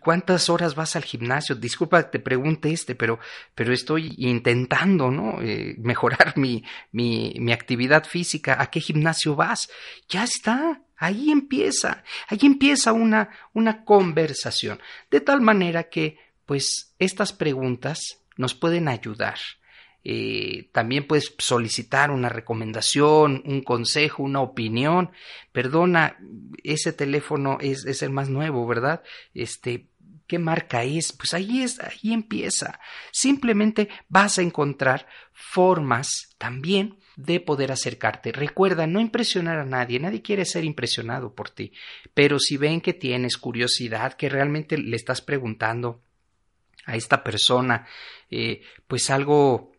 ¿cuántas 0.00 0.48
horas 0.48 0.76
vas 0.76 0.94
al 0.94 1.02
gimnasio? 1.02 1.56
Disculpa 1.56 2.10
te 2.10 2.20
pregunte 2.20 2.72
este, 2.72 2.94
pero, 2.94 3.18
pero 3.54 3.72
estoy 3.72 4.14
intentando, 4.18 5.10
¿no? 5.10 5.42
Eh, 5.42 5.74
mejorar 5.78 6.34
mi, 6.36 6.62
mi, 6.92 7.34
mi 7.38 7.52
actividad 7.52 8.04
física. 8.04 8.62
¿A 8.62 8.70
qué 8.70 8.80
gimnasio 8.80 9.34
vas? 9.34 9.68
Ya 10.08 10.22
está. 10.22 10.82
Ahí 10.96 11.30
empieza, 11.30 12.04
ahí 12.28 12.40
empieza 12.42 12.92
una, 12.92 13.30
una 13.54 13.84
conversación. 13.84 14.80
De 15.10 15.20
tal 15.22 15.40
manera 15.40 15.84
que, 15.84 16.18
pues, 16.44 16.94
estas 16.98 17.32
preguntas 17.32 18.20
nos 18.36 18.54
pueden 18.54 18.86
ayudar 18.86 19.38
eh, 20.04 20.70
también 20.72 21.06
puedes 21.06 21.34
solicitar 21.38 22.10
una 22.10 22.28
recomendación, 22.28 23.42
un 23.44 23.62
consejo, 23.62 24.22
una 24.22 24.40
opinión. 24.40 25.10
Perdona, 25.52 26.18
ese 26.64 26.92
teléfono 26.92 27.58
es, 27.60 27.84
es, 27.84 28.02
el 28.02 28.10
más 28.10 28.28
nuevo, 28.30 28.66
¿verdad? 28.66 29.02
Este, 29.34 29.88
¿qué 30.26 30.38
marca 30.38 30.84
es? 30.84 31.12
Pues 31.12 31.34
ahí 31.34 31.62
es, 31.62 31.80
ahí 31.80 32.12
empieza. 32.12 32.80
Simplemente 33.10 33.88
vas 34.08 34.38
a 34.38 34.42
encontrar 34.42 35.06
formas 35.32 36.34
también 36.38 36.96
de 37.16 37.40
poder 37.40 37.70
acercarte. 37.70 38.32
Recuerda, 38.32 38.86
no 38.86 39.00
impresionar 39.00 39.58
a 39.58 39.66
nadie, 39.66 40.00
nadie 40.00 40.22
quiere 40.22 40.44
ser 40.46 40.64
impresionado 40.64 41.34
por 41.34 41.50
ti, 41.50 41.72
pero 42.14 42.38
si 42.38 42.56
ven 42.56 42.80
que 42.80 42.94
tienes 42.94 43.36
curiosidad, 43.36 44.14
que 44.14 44.30
realmente 44.30 44.78
le 44.78 44.96
estás 44.96 45.20
preguntando 45.20 46.00
a 46.86 46.96
esta 46.96 47.22
persona, 47.22 47.86
eh, 48.30 48.62
pues 48.86 49.10
algo 49.10 49.69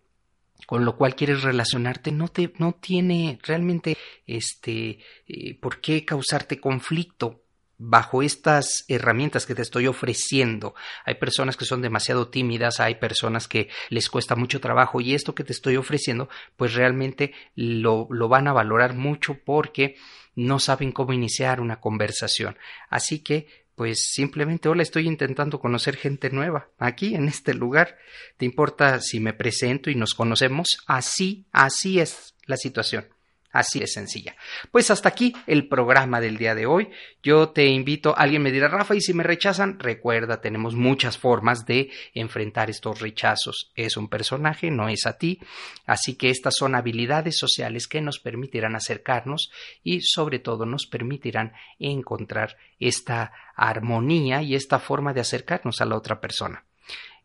con 0.66 0.86
lo 0.86 0.96
cual 0.96 1.16
quieres 1.16 1.44
relacionarte 1.44 2.12
no 2.12 2.28
te 2.28 2.54
no 2.58 2.74
tiene 2.74 3.40
realmente 3.44 3.98
este 4.26 5.00
eh, 5.28 5.58
por 5.60 5.82
qué 5.82 6.06
causarte 6.06 6.60
conflicto 6.60 7.42
bajo 7.84 8.22
estas 8.22 8.86
herramientas 8.88 9.48
que 9.48 9.56
te 9.56 9.64
estoy 9.64 9.88
ofreciendo. 9.88 10.76
Hay 11.04 11.16
personas 11.16 11.58
que 11.58 11.66
son 11.66 11.82
demasiado 11.82 12.28
tímidas, 12.28 12.80
hay 12.80 12.96
personas 12.96 13.48
que 13.48 13.70
les 13.90 14.08
cuesta 14.08 14.36
mucho 14.36 14.62
trabajo 14.62 15.02
y 15.02 15.16
esto 15.16 15.34
que 15.34 15.44
te 15.44 15.52
estoy 15.52 15.78
ofreciendo 15.78 16.30
pues 16.56 16.76
realmente 16.76 17.34
lo, 17.56 18.08
lo 18.12 18.28
van 18.28 18.48
a 18.48 18.54
valorar 18.54 18.94
mucho 18.94 19.40
porque 19.44 19.96
no 20.36 20.60
saben 20.60 20.92
cómo 20.92 21.12
iniciar 21.12 21.60
una 21.60 21.80
conversación. 21.80 22.56
Así 22.90 23.20
que 23.24 23.61
pues 23.76 24.12
simplemente 24.12 24.70
hola, 24.70 24.84
estoy 24.84 25.08
intentando 25.08 25.60
conocer 25.60 25.96
gente 25.96 26.30
nueva 26.30 26.70
aquí 26.78 27.16
en 27.16 27.28
este 27.28 27.54
lugar. 27.54 27.98
¿Te 28.38 28.46
importa 28.46 29.00
si 29.00 29.20
me 29.20 29.34
presento 29.34 29.90
y 29.90 29.96
nos 29.96 30.14
conocemos? 30.14 30.78
Así, 30.88 31.46
así 31.52 32.00
es 32.00 32.36
la 32.46 32.58
situación. 32.58 33.06
Así 33.52 33.80
de 33.80 33.88
sencilla. 33.88 34.36
Pues 34.72 34.92
hasta 34.92 35.10
aquí 35.10 35.34
el 35.46 35.68
programa 35.68 36.22
del 36.22 36.38
día 36.38 36.56
de 36.56 36.66
hoy. 36.66 36.90
Yo 37.22 37.50
te 37.50 37.66
invito, 37.68 38.18
alguien 38.18 38.42
me 38.42 38.52
dirá, 38.52 38.70
Rafa, 38.70 38.96
y 38.96 39.02
si 39.02 39.14
me 39.14 39.24
rechazan, 39.24 39.78
recuerda, 39.78 40.40
tenemos 40.40 40.74
muchas 40.74 41.18
formas 41.18 41.66
de 41.66 41.90
enfrentar 42.14 42.70
estos 42.70 43.02
rechazos. 43.02 43.72
Es 43.76 43.98
un 43.98 44.08
personaje, 44.08 44.72
no 44.72 44.88
es 44.88 45.06
a 45.06 45.18
ti. 45.18 45.40
Así 45.86 46.16
que 46.16 46.30
estas 46.30 46.56
son 46.56 46.76
habilidades 46.76 47.38
sociales 47.38 47.88
que 47.88 48.02
nos 48.02 48.20
permitirán 48.20 48.76
acercarnos 48.76 49.52
y 49.84 50.02
sobre 50.02 50.40
todo 50.40 50.66
nos 50.66 50.88
permitirán 50.88 51.54
encontrar 51.78 52.58
esta 52.80 53.34
armonía 53.56 54.42
y 54.42 54.56
esta 54.56 54.80
forma 54.80 55.14
de 55.14 55.22
acercarnos 55.22 55.82
a 55.82 55.86
la 55.86 55.98
otra 55.98 56.22
persona. 56.22 56.64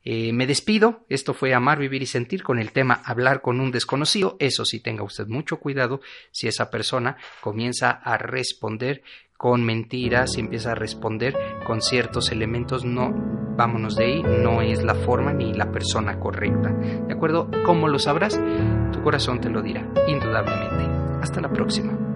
Eh, 0.09 0.33
me 0.33 0.47
despido. 0.47 1.05
Esto 1.09 1.35
fue 1.35 1.53
Amar, 1.53 1.81
Vivir 1.81 2.01
y 2.01 2.07
Sentir 2.07 2.45
con 2.45 2.61
el 2.61 2.71
tema 2.71 3.03
Hablar 3.05 3.43
con 3.43 3.61
un 3.61 3.73
desconocido. 3.73 4.37
Eso 4.39 4.65
sí, 4.65 4.79
tenga 4.79 5.03
usted 5.03 5.27
mucho 5.27 5.59
cuidado 5.59 6.01
si 6.31 6.47
esa 6.47 6.71
persona 6.71 7.17
comienza 7.41 7.91
a 7.91 8.17
responder 8.17 9.03
con 9.37 9.65
mentiras 9.65 10.37
y 10.37 10.41
empieza 10.41 10.73
a 10.73 10.75
responder 10.77 11.35
con 11.67 11.83
ciertos 11.83 12.31
elementos. 12.31 12.85
No, 12.85 13.13
vámonos 13.57 13.97
de 13.97 14.05
ahí. 14.05 14.23
No 14.23 14.63
es 14.63 14.85
la 14.85 14.95
forma 14.95 15.33
ni 15.33 15.53
la 15.53 15.73
persona 15.73 16.21
correcta. 16.21 16.71
¿De 16.71 17.13
acuerdo? 17.13 17.51
¿Cómo 17.65 17.89
lo 17.89 17.99
sabrás? 17.99 18.41
Tu 18.93 19.03
corazón 19.03 19.41
te 19.41 19.51
lo 19.51 19.61
dirá, 19.61 19.93
indudablemente. 20.07 20.85
Hasta 21.21 21.41
la 21.41 21.53
próxima. 21.53 22.16